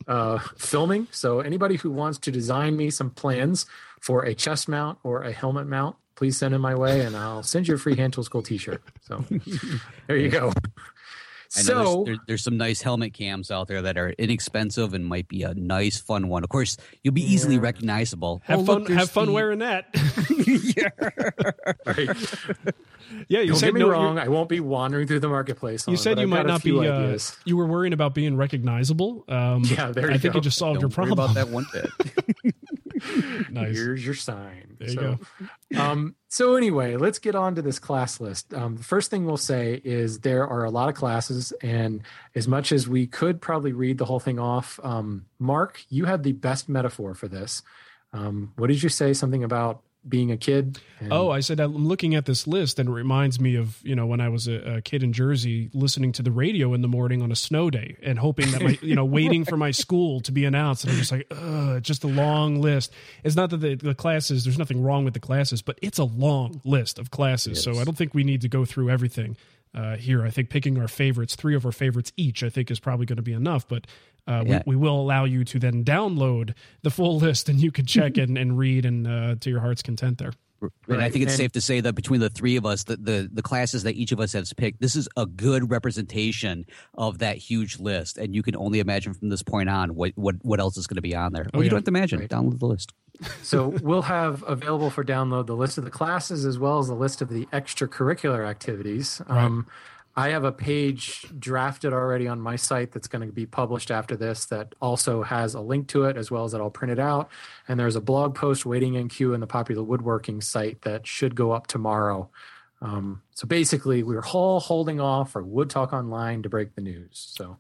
[0.09, 1.07] uh, filming.
[1.11, 3.67] So anybody who wants to design me some plans
[4.01, 7.43] for a chest mount or a helmet mount, please send it my way and I'll
[7.43, 8.83] send you a free Hand Tool School t-shirt.
[9.03, 9.25] So
[10.07, 10.53] there you go.
[11.57, 15.07] I know so, there's, there's, some nice helmet cams out there that are inexpensive and
[15.07, 16.45] might be a nice, fun one.
[16.45, 17.63] Of course, you'll be easily yeah.
[17.63, 18.43] recognizable.
[18.45, 18.79] Have oh, fun.
[18.81, 19.33] Look, have fun the...
[19.33, 19.87] wearing that.
[20.77, 20.91] yeah.
[21.87, 22.09] right.
[23.29, 24.19] Yeah, you Don't said get me no, wrong.
[24.19, 25.89] I won't be wandering through the marketplace.
[25.89, 26.87] You said you might not be.
[26.87, 29.25] Uh, you were worrying about being recognizable.
[29.29, 30.11] Um, yeah, there.
[30.11, 30.41] I think go.
[30.41, 31.13] it just solved Don't your problem.
[31.13, 33.51] about that one bit.
[33.51, 33.75] nice.
[33.75, 34.77] Here's your sign.
[34.79, 35.19] There so, you go.
[35.77, 38.55] Um, so anyway, let's get on to this class list.
[38.55, 42.03] Um, the first thing we'll say is there are a lot of classes, and
[42.35, 46.23] as much as we could probably read the whole thing off, um, Mark, you had
[46.23, 47.63] the best metaphor for this.
[48.13, 49.13] Um, what did you say?
[49.13, 50.79] Something about being a kid?
[51.01, 53.95] And- oh, I said I'm looking at this list and it reminds me of you
[53.95, 56.89] know when I was a, a, kid in Jersey listening to the radio in the
[56.89, 60.21] morning on a snow day and hoping that my you know waiting for my school
[60.23, 62.93] to be announced and I'm just like ugh, just a long list.
[63.25, 66.05] It's not that the, the classes there's nothing wrong with the classes, but it's a
[66.05, 67.63] long list of classes.
[67.63, 69.37] So I don't think we need to go through everything.
[69.75, 70.25] Uh, here.
[70.25, 73.19] I think picking our favorites, three of our favorites each, I think is probably going
[73.19, 73.69] to be enough.
[73.69, 73.87] But
[74.27, 74.63] uh, yeah.
[74.67, 78.17] we, we, will allow you to then download the full list and you can check
[78.17, 80.33] and, and read and uh, to your heart's content there.
[80.89, 82.97] And I think it's and, safe to say that between the three of us, the,
[82.97, 87.19] the, the classes that each of us has picked, this is a good representation of
[87.19, 88.19] that huge list.
[88.19, 90.97] And you can only imagine from this point on what what, what else is going
[90.97, 91.45] to be on there.
[91.47, 91.71] Oh, well, you yeah.
[91.71, 92.21] don't have to imagine.
[92.21, 92.29] Right.
[92.29, 92.93] Download the list.
[93.43, 96.95] So we'll have available for download the list of the classes as well as the
[96.95, 99.21] list of the extracurricular activities.
[99.29, 99.45] Right.
[99.45, 99.67] Um,
[100.19, 104.17] I have a page drafted already on my site that's going to be published after
[104.17, 106.99] this that also has a link to it as well as that I'll print it
[106.99, 107.31] out.
[107.69, 111.37] And there's a blog post waiting in queue in the popular woodworking site that should
[111.37, 112.31] go up tomorrow.
[112.83, 117.11] Um, so basically, we're all holding off for Wood Talk Online to break the news.
[117.13, 117.57] So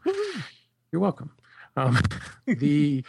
[0.90, 1.30] you're welcome.
[1.76, 2.00] Um,
[2.46, 3.04] the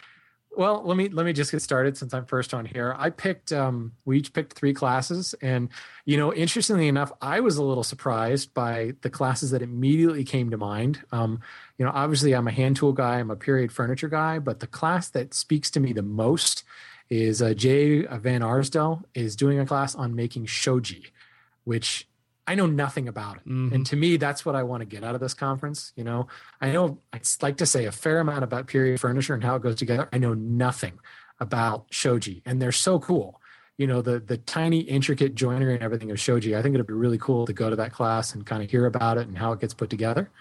[0.60, 2.94] well, let me let me just get started since I'm first on here.
[3.00, 5.70] I picked um, we each picked three classes, and
[6.04, 10.50] you know, interestingly enough, I was a little surprised by the classes that immediately came
[10.50, 11.02] to mind.
[11.14, 11.40] Um,
[11.78, 14.68] you know, obviously, I'm a hand tool guy, I'm a period furniture guy, but the
[14.68, 16.66] class that speaks to me the most
[17.10, 21.06] is uh, Jay Van Arsdale is doing a class on making shoji,
[21.64, 22.06] which
[22.50, 23.42] I know nothing about it.
[23.48, 23.76] Mm-hmm.
[23.76, 25.94] And to me, that's what I want to get out of this conference.
[25.96, 26.28] You know,
[26.60, 29.62] I know I'd like to say a fair amount about period furniture and how it
[29.62, 30.10] goes together.
[30.12, 30.98] I know nothing
[31.40, 33.40] about shoji, and they're so cool.
[33.78, 36.56] You know, the the tiny intricate joinery and everything of shoji.
[36.56, 38.88] I think it'd be really cool to go to that class and kind of hear
[38.88, 40.32] about it and how it gets put together.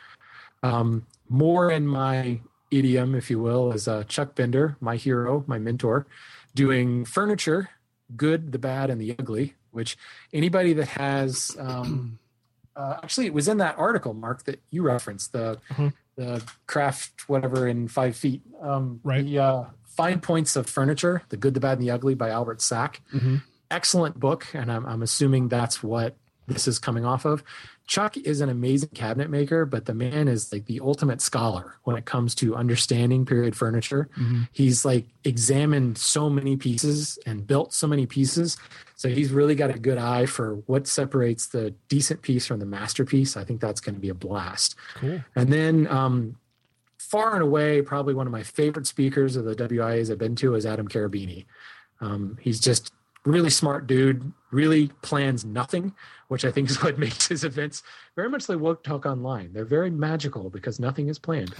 [0.62, 2.40] Um, more in my
[2.70, 6.06] idiom, if you will, is uh, Chuck Bender, my hero, my mentor,
[6.54, 7.68] doing furniture,
[8.16, 9.96] good, the bad, and the ugly which
[10.32, 12.18] anybody that has um,
[12.76, 15.90] uh, actually it was in that article, Mark, that you referenced the Uh-huh.
[16.16, 18.42] the craft whatever in five feet.
[18.60, 19.24] Um, Right.
[19.24, 22.60] The uh, fine points of furniture, the good, the bad, and the ugly by Albert
[22.60, 23.00] Sack.
[23.14, 23.42] Mhm.
[23.70, 26.16] Excellent book, and I'm I'm assuming that's what
[26.48, 27.44] this is coming off of.
[27.86, 31.96] Chuck is an amazing cabinet maker, but the man is like the ultimate scholar when
[31.96, 34.08] it comes to understanding period furniture.
[34.52, 38.56] He's like examined so many pieces and built so many pieces.
[38.96, 42.66] So he's really got a good eye for what separates the decent piece from the
[42.66, 43.36] masterpiece.
[43.36, 44.74] I think that's going to be a blast.
[44.94, 45.22] Cool.
[45.36, 46.36] And then, um,
[46.98, 50.54] far and away, probably one of my favorite speakers of the WIAs I've been to
[50.56, 51.46] is Adam Cherubini.
[52.00, 52.92] Um, he's just
[53.24, 55.94] really smart dude, really plans nothing,
[56.28, 57.82] which I think is what makes his events
[58.16, 59.52] very much like Wood Talk Online.
[59.52, 61.54] They're very magical because nothing is planned.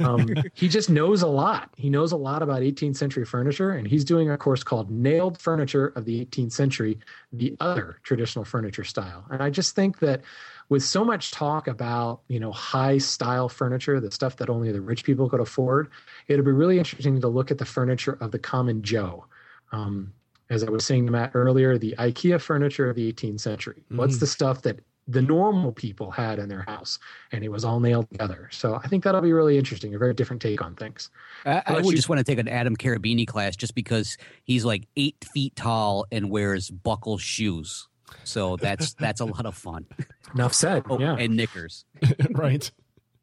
[0.00, 1.70] Um, he just knows a lot.
[1.76, 5.40] He knows a lot about 18th century furniture, and he's doing a course called Nailed
[5.40, 6.98] Furniture of the 18th Century,
[7.32, 9.24] the other traditional furniture style.
[9.30, 10.22] And I just think that
[10.68, 14.80] with so much talk about you know high style furniture the stuff that only the
[14.80, 15.90] rich people could afford
[16.28, 19.26] it'll be really interesting to look at the furniture of the common joe
[19.72, 20.12] um,
[20.54, 24.16] as i was saying to matt earlier the ikea furniture of the 18th century what's
[24.16, 24.20] mm.
[24.20, 26.98] the stuff that the normal people had in their house
[27.32, 30.14] and it was all nailed together so i think that'll be really interesting a very
[30.14, 31.10] different take on things
[31.44, 31.96] I, I would you?
[31.96, 36.06] just want to take an Adam Cherubini class just because he's like eight feet tall
[36.10, 37.88] and wears buckle shoes.
[38.24, 39.86] So that's that's a lot of fun.
[40.34, 41.84] enough said Oh, yeah and knickers.
[42.30, 42.70] right.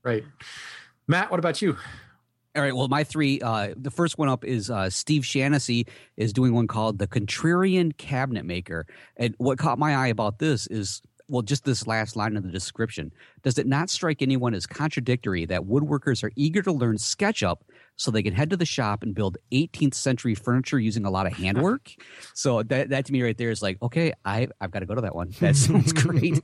[0.03, 0.23] right
[1.07, 1.77] matt what about you
[2.55, 2.75] All right.
[2.75, 3.39] Well, my three.
[3.39, 5.87] Uh, the first one up is uh, Steve Shaughnessy
[6.17, 8.85] is doing one called the Contrarian Cabinet Maker,
[9.15, 11.01] and what caught my eye about this is.
[11.27, 13.13] Well, just this last line of the description.
[13.41, 17.59] Does it not strike anyone as contradictory that woodworkers are eager to learn SketchUp
[17.95, 21.27] so they can head to the shop and build 18th century furniture using a lot
[21.27, 21.89] of handwork?
[22.33, 24.95] so that, that to me right there is like, okay, I, I've got to go
[24.95, 25.29] to that one.
[25.39, 26.41] That sounds great.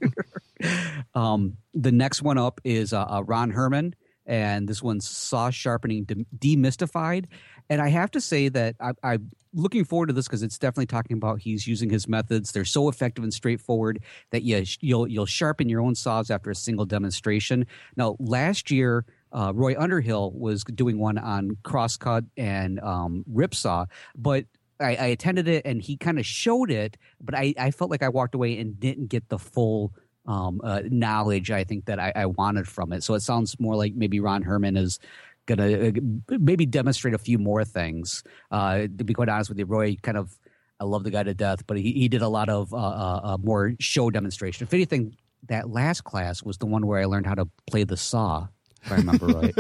[1.14, 3.94] um, the next one up is uh, uh, Ron Herman
[4.28, 7.26] and this one's saw sharpening demystified.
[7.70, 10.86] And i have to say that I, i'm looking forward to this because it's definitely
[10.86, 12.52] talking about he's using his methods.
[12.52, 14.00] They're so effective and straightforward
[14.32, 17.66] that you, you'll you'll sharpen your own saws after a single demonstration.
[17.96, 24.46] Now last year uh, roy underhill was doing one on crosscut and um, ripsaw but
[24.80, 28.04] I, I attended it and he kind of showed it but I, I felt like
[28.04, 29.94] i walked away and didn't get the full
[30.28, 33.04] um, uh, knowledge I think that I, I wanted from it.
[33.04, 35.00] So it sounds more like maybe Ron Herman is
[35.46, 38.24] going to uh, maybe demonstrate a few more things.
[38.52, 40.38] Uh, to be quite honest with you, Roy kind of,
[40.80, 43.22] I love the guy to death, but he, he did a lot of uh, uh,
[43.24, 44.68] uh, more show demonstration.
[44.68, 45.16] If anything,
[45.48, 48.48] that last class was the one where I learned how to play the saw,
[48.84, 49.56] if I remember right.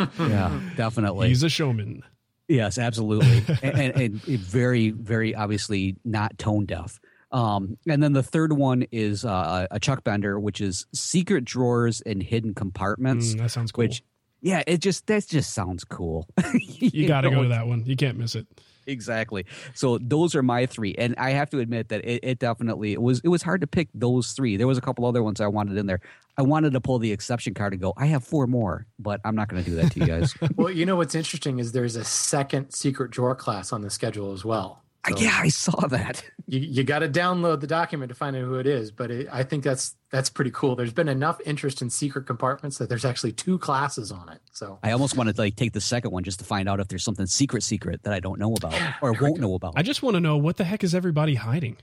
[0.18, 1.28] yeah, definitely.
[1.28, 2.02] He's a showman.
[2.48, 6.98] Yes, absolutely, and, and, and very, very obviously not tone deaf.
[7.32, 12.00] Um, and then the third one is uh, a Chuck Bender, which is secret drawers
[12.00, 13.34] and hidden compartments.
[13.34, 13.84] Mm, that sounds cool.
[13.84, 14.02] Which,
[14.40, 16.26] yeah, it just that just sounds cool.
[16.54, 17.84] you got to go to that one.
[17.84, 18.46] You can't miss it.
[18.86, 19.44] exactly.
[19.74, 23.02] So those are my three, and I have to admit that it, it definitely it
[23.02, 24.56] was it was hard to pick those three.
[24.56, 26.00] There was a couple other ones I wanted in there.
[26.36, 27.92] I wanted to pull the exception card and go.
[27.96, 30.34] I have four more, but I'm not going to do that to you guys.
[30.56, 34.32] well you know what's interesting is there's a second secret drawer class on the schedule
[34.32, 36.22] as well So- yeah, I saw that.
[36.46, 39.28] you, you got to download the document to find out who it is but it,
[39.32, 43.04] i think that's that's pretty cool there's been enough interest in secret compartments that there's
[43.04, 46.24] actually two classes on it so I almost wanted to like take the second one
[46.24, 49.12] just to find out if there's something secret, secret that I don't know about or
[49.12, 49.74] won't know about.
[49.76, 51.76] I just want to know what the heck is everybody hiding?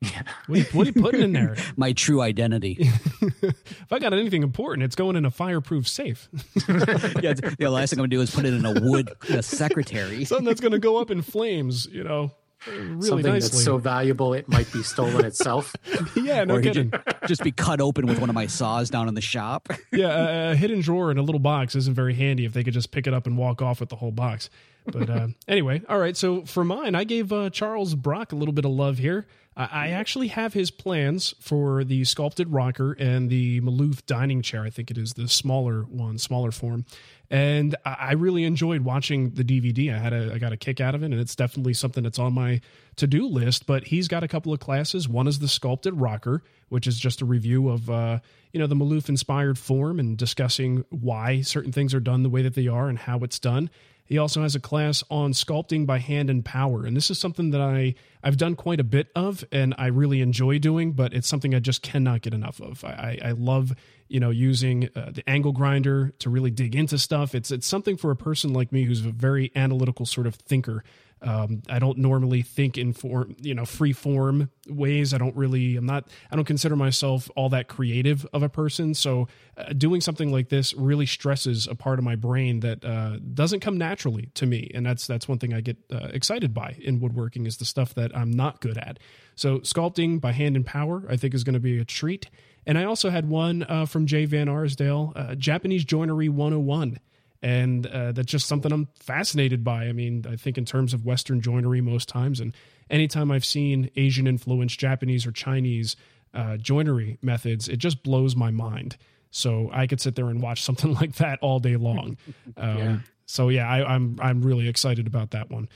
[0.00, 0.10] What,
[0.48, 1.56] are you, what are you putting in there?
[1.76, 2.90] My true identity.
[3.42, 6.28] If I got anything important, it's going in a fireproof safe.
[6.68, 10.24] yeah, the last thing I'm gonna do is put it in a wood a secretary.
[10.24, 12.30] Something that's going to go up in flames, you know,
[12.66, 13.48] really something nicely.
[13.50, 15.74] that's so valuable it might be stolen itself
[16.16, 16.90] yeah, no or he'd kidding.
[16.90, 19.68] just, just be cut open with one of my saws down in the shop.
[19.92, 22.74] yeah, a, a hidden drawer in a little box isn't very handy if they could
[22.74, 24.50] just pick it up and walk off with the whole box.
[24.86, 26.16] But uh, anyway, all right.
[26.16, 29.26] So for mine, I gave uh, Charles Brock a little bit of love here.
[29.56, 34.64] I I actually have his plans for the sculpted rocker and the Maloof dining chair.
[34.64, 36.84] I think it is the smaller one, smaller form.
[37.30, 39.94] And I really enjoyed watching the DVD.
[39.94, 42.18] I had a I got a kick out of it, and it's definitely something that's
[42.18, 42.60] on my
[42.96, 43.66] to do list.
[43.66, 45.08] But he's got a couple of classes.
[45.08, 48.18] One is the sculpted rocker, which is just a review of uh,
[48.52, 52.42] you know the Maloof inspired form and discussing why certain things are done the way
[52.42, 53.70] that they are and how it's done.
[54.10, 57.50] He also has a class on sculpting by hand and power, and this is something
[57.50, 57.94] that I
[58.24, 60.92] I've done quite a bit of, and I really enjoy doing.
[60.94, 62.84] But it's something I just cannot get enough of.
[62.84, 63.72] I, I, love
[64.08, 67.36] you know using uh, the angle grinder to really dig into stuff.
[67.36, 70.82] It's it's something for a person like me who's a very analytical sort of thinker.
[71.22, 75.12] Um, I don't normally think in form, you know, free form ways.
[75.12, 78.94] I don't really, I'm not, I don't consider myself all that creative of a person.
[78.94, 83.18] So uh, doing something like this really stresses a part of my brain that uh,
[83.34, 84.70] doesn't come naturally to me.
[84.74, 87.94] And that's, that's one thing I get uh, excited by in woodworking is the stuff
[87.94, 88.98] that I'm not good at.
[89.34, 92.28] So sculpting by hand and power, I think is going to be a treat.
[92.66, 96.98] And I also had one uh, from Jay Van Arsdale, uh, Japanese Joinery 101
[97.42, 99.84] and uh, that's just something I'm fascinated by.
[99.84, 102.54] I mean, I think in terms of Western joinery most times, and
[102.90, 105.96] anytime I've seen Asian influenced Japanese or Chinese
[106.34, 108.96] uh, joinery methods, it just blows my mind.
[109.30, 112.16] So I could sit there and watch something like that all day long.
[112.56, 112.98] Um, yeah.
[113.26, 115.68] So yeah, I, am I'm, I'm really excited about that one.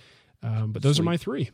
[0.43, 1.03] Um, but those Sweet.
[1.03, 1.51] are my three.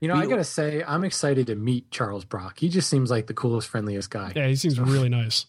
[0.00, 2.58] You know, we, I gotta say, I'm excited to meet Charles Brock.
[2.58, 4.32] He just seems like the coolest, friendliest guy.
[4.34, 5.46] Yeah, he seems really nice.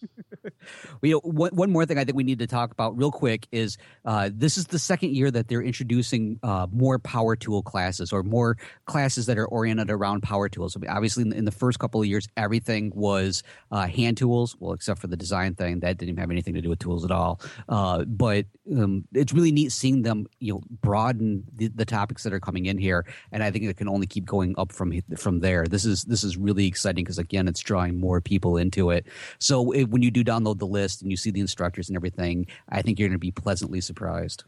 [1.01, 3.77] we one, one more thing I think we need to talk about real quick is
[4.05, 8.23] uh, this is the second year that they're introducing uh, more power tool classes or
[8.23, 10.75] more classes that are oriented around power tools.
[10.75, 14.17] I mean, obviously, in the, in the, first couple of years, everything was uh, hand
[14.17, 17.03] tools, well, except for the design thing that didn't have anything to do with tools
[17.03, 17.41] at all.
[17.67, 18.45] Uh, but
[18.77, 22.65] um, it's really neat seeing them, you know, broaden the, the topics that are coming
[22.65, 25.65] in here, and I think it can only keep going up from from there.
[25.65, 29.05] This is this is really exciting because again, it's drawing more people into it.
[29.39, 32.47] So it, when you do download the list and you see the instructors and everything,
[32.69, 34.43] I think you're going to be pleasantly surprised.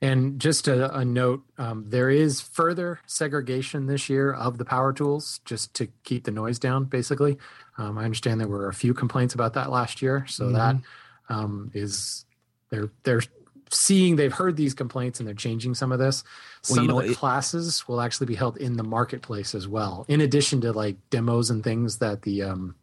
[0.00, 4.92] And just a, a note, um, there is further segregation this year of the power
[4.92, 6.84] tools, just to keep the noise down.
[6.84, 7.36] Basically,
[7.78, 10.54] um, I understand there were a few complaints about that last year, so mm-hmm.
[10.54, 10.76] that
[11.28, 12.24] um, is
[12.70, 13.22] they're they're
[13.70, 16.24] seeing they've heard these complaints and they're changing some of this.
[16.62, 19.54] Some well, you know, of the it, classes will actually be held in the marketplace
[19.54, 22.74] as well, in addition to like demos and things that the um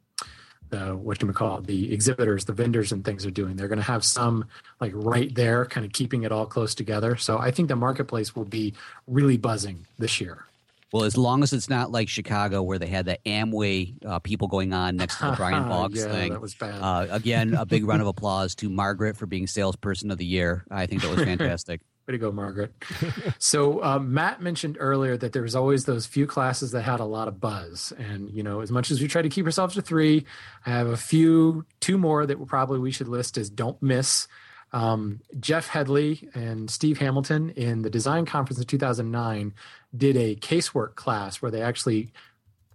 [0.70, 3.56] the what do we call it, the exhibitors, the vendors and things are doing.
[3.56, 4.46] They're going to have some
[4.80, 7.16] like right there, kind of keeping it all close together.
[7.16, 8.74] So I think the marketplace will be
[9.08, 10.46] really buzzing this year.
[10.96, 14.48] Well, as long as it's not like Chicago where they had the Amway uh, people
[14.48, 16.32] going on next to the Brian Boggs yeah, thing.
[16.32, 16.82] That was bad.
[16.82, 20.64] Uh, again, a big round of applause to Margaret for being salesperson of the year.
[20.72, 21.82] I think that was fantastic.
[22.08, 22.72] Way to go, Margaret.
[23.40, 27.06] so um, Matt mentioned earlier that there was always those few classes that had a
[27.06, 29.82] lot of buzz, and you know, as much as we try to keep ourselves to
[29.82, 30.26] three,
[30.66, 34.30] I have a few, two more that probably we should list as don't miss.
[34.76, 39.54] Um, Jeff Headley and Steve Hamilton in the design conference in 2009
[39.96, 42.12] did a casework class where they actually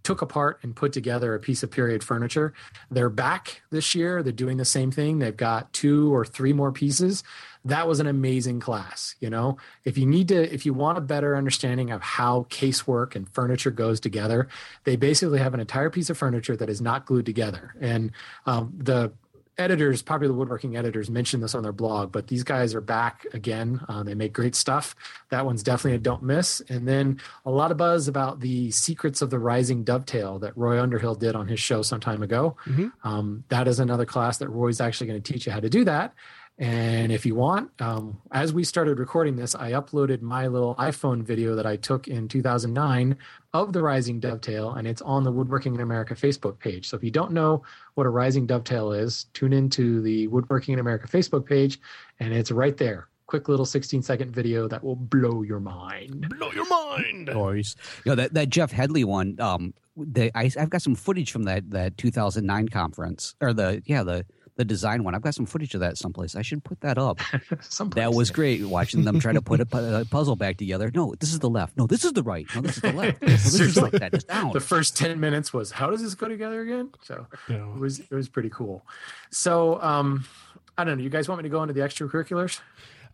[0.03, 2.55] took apart and put together a piece of period furniture.
[2.91, 4.23] They're back this year.
[4.23, 5.19] They're doing the same thing.
[5.19, 7.23] They've got two or three more pieces.
[7.67, 9.15] That was an amazing class.
[9.21, 13.15] You know, if you need to, if you want a better understanding of how casework
[13.15, 14.49] and furniture goes together,
[14.85, 17.75] they basically have an entire piece of furniture that is not glued together.
[17.79, 18.13] And
[18.47, 19.13] um, the
[19.59, 23.81] editors, popular woodworking editors, mentioned this on their blog, but these guys are back again.
[23.89, 24.97] Uh, they make great stuff.
[25.31, 26.61] That one's definitely a don't miss.
[26.69, 30.81] And then a lot of buzz about the secrets of the rising dovetail that Roy
[30.81, 32.57] Underhill did on his show some time ago.
[32.67, 32.89] Mm-hmm.
[33.05, 35.85] Um, that is another class that Roy's actually going to teach you how to do
[35.85, 36.15] that.
[36.61, 41.23] And if you want, um, as we started recording this, I uploaded my little iPhone
[41.23, 43.17] video that I took in 2009
[43.55, 46.87] of the rising dovetail, and it's on the Woodworking in America Facebook page.
[46.87, 47.63] So if you don't know
[47.95, 51.81] what a rising dovetail is, tune into the Woodworking in America Facebook page,
[52.21, 53.09] and it's right there.
[53.25, 56.29] Quick little 16 second video that will blow your mind.
[56.29, 57.31] Blow your mind.
[57.33, 57.75] Noise.
[58.05, 59.41] You know that that Jeff Headley one.
[59.41, 64.03] Um, they I, I've got some footage from that that 2009 conference or the yeah
[64.03, 64.27] the
[64.61, 65.15] the design one.
[65.15, 66.37] I've got some footage of that someplace.
[66.37, 67.19] I should put that up.
[67.95, 70.91] that was great watching them try to put a, puzzle back together.
[70.95, 71.79] No, this is the left.
[71.79, 72.47] No, this is the right.
[72.55, 73.23] No, this is the left.
[73.23, 74.13] No, this is like that.
[74.13, 74.53] It's down.
[74.53, 76.91] The first ten minutes was how does this go together again?
[77.03, 77.57] So yeah.
[77.75, 78.85] it was it was pretty cool.
[79.31, 80.27] So um,
[80.77, 81.05] I don't know.
[81.05, 82.61] You guys want me to go into the extracurriculars?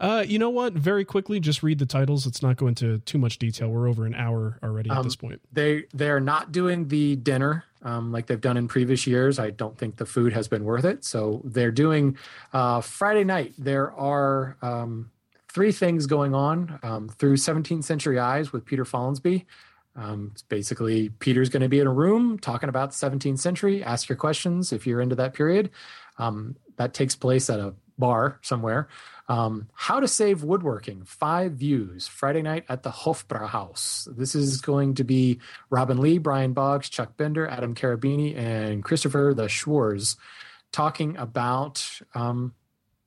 [0.01, 0.73] Uh, you know what?
[0.75, 2.27] Very quickly, just read the titles.
[2.27, 3.69] Let's not go into too much detail.
[3.69, 5.41] We're over an hour already at um, this point.
[5.53, 9.39] They they're not doing the dinner um, like they've done in previous years.
[9.39, 11.05] I don't think the food has been worth it.
[11.05, 12.19] So they're doing
[12.53, 13.55] uh, Friday night.
[13.57, 15.11] There are um,
[15.49, 19.45] three things going on um, through 17th Century Eyes with Peter Follansbee.
[19.95, 23.83] Um, it's basically Peter's going to be in a room talking about the 17th century.
[23.83, 25.71] Ask your questions if you're into that period.
[26.19, 28.89] Um, that takes place at a bar somewhere.
[29.29, 34.09] Um, How to Save Woodworking, Five Views, Friday night at the Hofbrauhaus.
[34.17, 39.35] This is going to be Robin Lee, Brian Boggs, Chuck Bender, Adam Cherubini, and Christopher
[39.35, 40.17] the Schwarz
[40.73, 42.55] talking about um,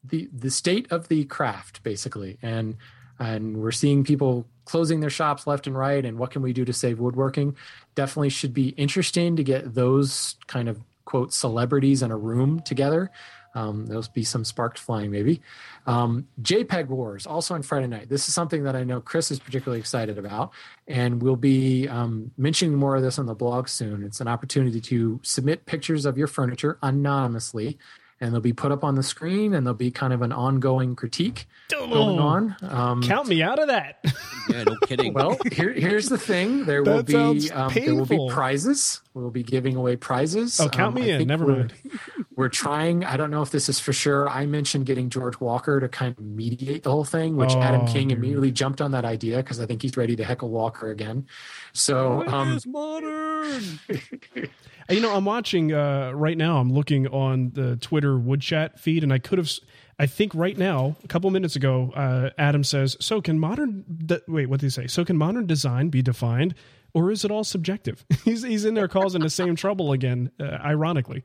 [0.04, 2.38] the the state of the craft, basically.
[2.42, 2.78] And
[3.20, 6.64] and we're seeing people closing their shops left and right and what can we do
[6.64, 7.56] to save woodworking
[7.96, 13.10] definitely should be interesting to get those kind of quote celebrities in a room together
[13.56, 15.42] Um, there'll be some sparks flying, maybe.
[15.88, 18.10] Um, JPEG Wars, also on Friday night.
[18.10, 20.52] This is something that I know Chris is particularly excited about,
[20.88, 24.04] and we'll be um, mentioning more of this on the blog soon.
[24.04, 27.78] It's an opportunity to submit pictures of your furniture anonymously
[28.22, 30.96] and they'll be put up on the screen and there'll be kind of an ongoing
[30.96, 32.56] critique going Oh, on.
[32.62, 34.04] Um, Count me out of that.
[34.50, 35.14] Yeah, no kidding.
[35.14, 39.02] well, here, here's the thing: there will That sounds be um, there will be prizes.
[39.14, 40.60] We'll be giving away prizes.
[40.60, 41.28] Oh, count Um, me I in.
[41.28, 41.74] Never we're- mind.
[42.36, 43.04] We're trying.
[43.04, 44.30] I don't know if this is for sure.
[44.30, 47.92] I mentioned getting George Walker to kind of mediate the whole thing, which Adam Oh,
[47.92, 48.18] King dude.
[48.18, 51.28] immediately jumped on that idea because I think he's ready to heckle Walker again.
[51.74, 53.80] So, um, modern.
[53.90, 54.42] Uh,
[54.90, 56.58] You know, I'm watching uh, right now.
[56.58, 59.52] I'm looking on the Twitter wood chat feed, and I could have.
[60.00, 63.86] I think right now, a couple minutes ago, uh, Adam says, "So can modern?
[64.06, 64.88] De- wait, what did he say?
[64.88, 66.56] So can modern design be defined,
[66.96, 70.32] or is it all subjective?" he's he's in there causing the same trouble again.
[70.40, 71.24] Uh, ironically,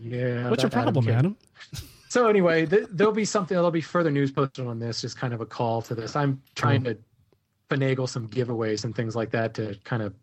[0.00, 0.50] yeah.
[0.50, 1.36] what's your that Adam problem, Adam?
[2.08, 3.54] So anyway, th- there'll be something.
[3.54, 5.00] There'll be further news posted on this.
[5.00, 6.16] Just kind of a call to this.
[6.16, 6.98] I'm trying to
[7.74, 10.14] finagle some giveaways and things like that to kind of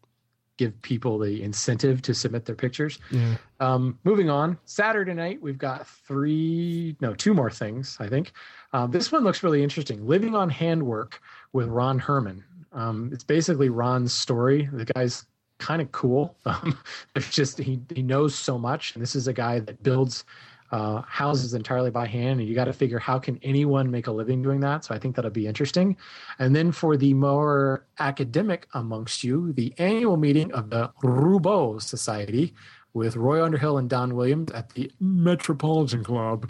[0.57, 2.99] give people the incentive to submit their pictures.
[3.09, 3.35] Yeah.
[3.59, 7.97] Um, moving on, Saturday night we've got three, no, two more things.
[7.99, 8.33] I think
[8.73, 10.05] um, this one looks really interesting.
[10.05, 11.19] Living on Handwork
[11.53, 12.43] with Ron Herman.
[12.73, 14.69] Um, it's basically Ron's story.
[14.71, 15.25] The guy's
[15.57, 16.35] kind of cool.
[16.45, 16.77] Um,
[17.15, 20.25] it's just he he knows so much, and this is a guy that builds
[20.71, 24.11] uh, houses entirely by hand, and you got to figure how can anyone make a
[24.11, 24.85] living doing that.
[24.85, 25.97] So I think that'll be interesting.
[26.39, 32.53] And then for the more academic amongst you, the annual meeting of the Roubo Society
[32.93, 36.49] with Roy Underhill and Don Williams at the Metropolitan Club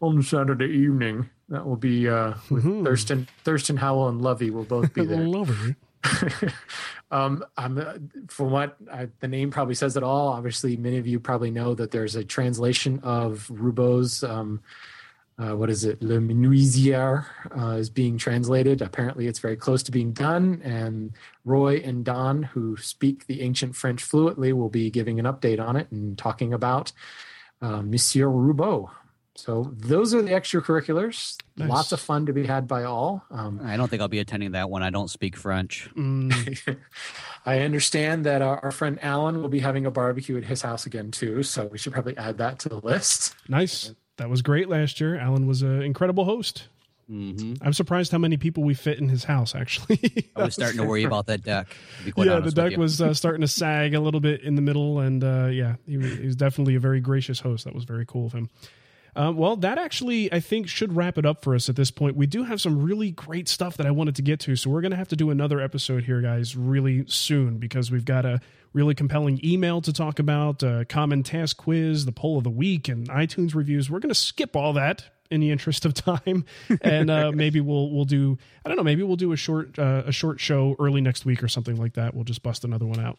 [0.00, 1.28] on Saturday evening.
[1.48, 2.84] That will be uh, with Mhm.
[2.84, 5.20] Thurston, Thurston Howell, and Lovey will both be there.
[5.26, 5.76] Lovely.
[7.10, 7.94] um, I'm, uh,
[8.28, 10.28] from what I, the name probably says it all.
[10.28, 14.22] Obviously, many of you probably know that there's a translation of Roubo's.
[14.22, 14.60] Um,
[15.38, 16.02] uh, what is it?
[16.02, 17.24] Le Menuisier
[17.58, 18.82] uh, is being translated.
[18.82, 20.60] Apparently, it's very close to being done.
[20.62, 21.12] And
[21.44, 25.76] Roy and Don, who speak the ancient French fluently, will be giving an update on
[25.76, 26.92] it and talking about
[27.62, 28.90] uh, Monsieur Roubaud.
[29.34, 31.36] So those are the extracurriculars.
[31.56, 31.68] Nice.
[31.70, 33.24] Lots of fun to be had by all.
[33.30, 34.82] Um, I don't think I'll be attending that one.
[34.82, 35.88] I don't speak French.
[35.96, 36.78] Mm,
[37.46, 40.84] I understand that our, our friend Alan will be having a barbecue at his house
[40.86, 43.34] again too, so we should probably add that to the list.
[43.48, 43.94] nice.
[44.18, 45.16] That was great last year.
[45.18, 46.68] Alan was an incredible host.
[47.08, 49.54] hmm I'm surprised how many people we fit in his house.
[49.54, 51.68] Actually, I was starting to worry about that deck.
[52.04, 54.62] To yeah, the honest deck was uh, starting to sag a little bit in the
[54.62, 57.64] middle, and uh, yeah, he, was- he was definitely a very gracious host.
[57.64, 58.50] That was very cool of him.
[59.14, 62.16] Um, well, that actually, I think, should wrap it up for us at this point.
[62.16, 64.80] We do have some really great stuff that I wanted to get to, so we're
[64.80, 68.40] going to have to do another episode here, guys, really soon because we've got a
[68.72, 72.88] really compelling email to talk about, a common task quiz, the poll of the week,
[72.88, 73.90] and iTunes reviews.
[73.90, 76.46] We're going to skip all that in the interest of time,
[76.80, 80.04] and uh, maybe we'll we'll do I don't know, maybe we'll do a short uh,
[80.06, 82.14] a short show early next week or something like that.
[82.14, 83.18] We'll just bust another one out.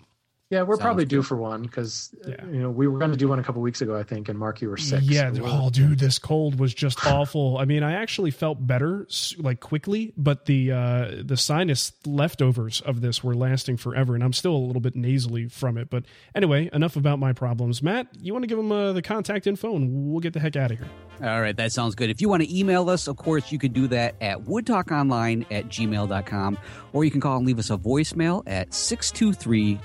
[0.54, 2.46] Yeah, we're Sounds probably due for one because Yeah.
[2.46, 4.38] you know we were going to do one a couple weeks ago, I think, and
[4.38, 5.02] Mark, you were sick.
[5.04, 5.34] Yeah.
[5.34, 7.58] so Oh, dude, this cold was just awful.
[7.58, 13.02] I mean, I actually felt better like quickly, but the uh, the sinus leftovers of
[13.02, 15.90] this were lasting forever, and I'm still a little bit nasally from it.
[15.90, 16.04] But
[16.36, 17.82] anyway, enough about my problems.
[17.82, 20.56] Matt, you want to give them uh, the contact info, and we'll get the heck
[20.56, 20.88] out of here.
[21.22, 22.10] All right, that sounds good.
[22.10, 25.68] If you want to email us, of course, you can do that at woodtalkonline at
[25.70, 26.58] gmail.com,
[26.92, 29.80] or you can call and leave us a voicemail at 623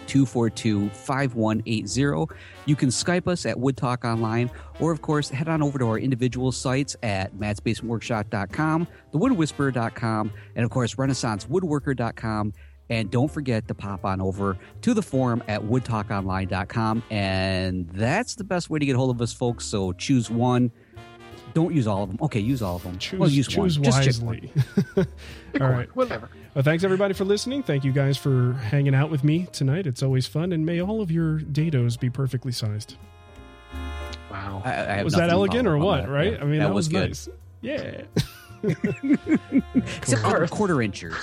[0.59, 2.35] 242 5180.
[2.67, 4.51] You can Skype us at Wood Talk Online,
[4.81, 10.71] or of course, head on over to our individual sites at mattsbasementworkshop.com, thewoodwhisperer.com, and of
[10.71, 12.53] course, renaissancewoodworker.com.
[12.91, 17.03] And don't forget to pop on over to the forum at woodtalkonline.com.
[17.11, 19.67] And that's the best way to get hold of us, folks.
[19.67, 20.73] So choose one.
[21.55, 22.19] Don't use all of them.
[22.23, 22.99] Okay, use all of them.
[22.99, 23.85] Choose well, use choose one.
[23.85, 24.53] Just wisely.
[24.95, 25.07] Pick
[25.61, 25.97] All one, right.
[25.97, 26.29] whatever.
[26.55, 27.63] Well, thanks everybody for listening.
[27.63, 29.87] Thank you guys for hanging out with me tonight.
[29.87, 32.97] It's always fun, and may all of your dados be perfectly sized.
[34.31, 34.63] Wow.
[34.65, 36.03] I, I Was that elegant or what?
[36.03, 36.11] that.
[36.11, 36.33] Right?
[36.33, 37.09] Yeah, I mean, that, that, was, good.
[37.09, 37.29] nice.
[37.61, 38.03] Yeah.
[38.63, 40.51] Except for Garth.
[40.59, 41.15] quarter inches.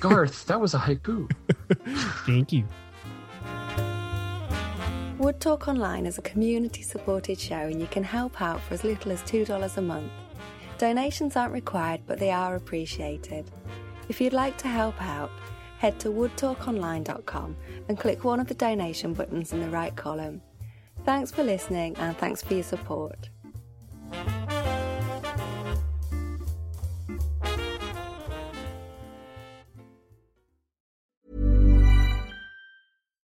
[0.00, 1.30] Garth, that was a haiku.
[2.26, 2.64] Thank you.
[5.20, 8.84] Wood Talk Online is a community supported show and you can help out for as
[8.84, 10.10] little as $2 a month.
[10.78, 13.50] Donations aren't required, but they are appreciated.
[14.08, 15.30] If you'd like to help out,
[15.76, 17.54] head to woodtalkonline.com
[17.90, 20.40] and click one of the donation buttons in the right column.
[21.04, 23.28] Thanks for listening and thanks for your support.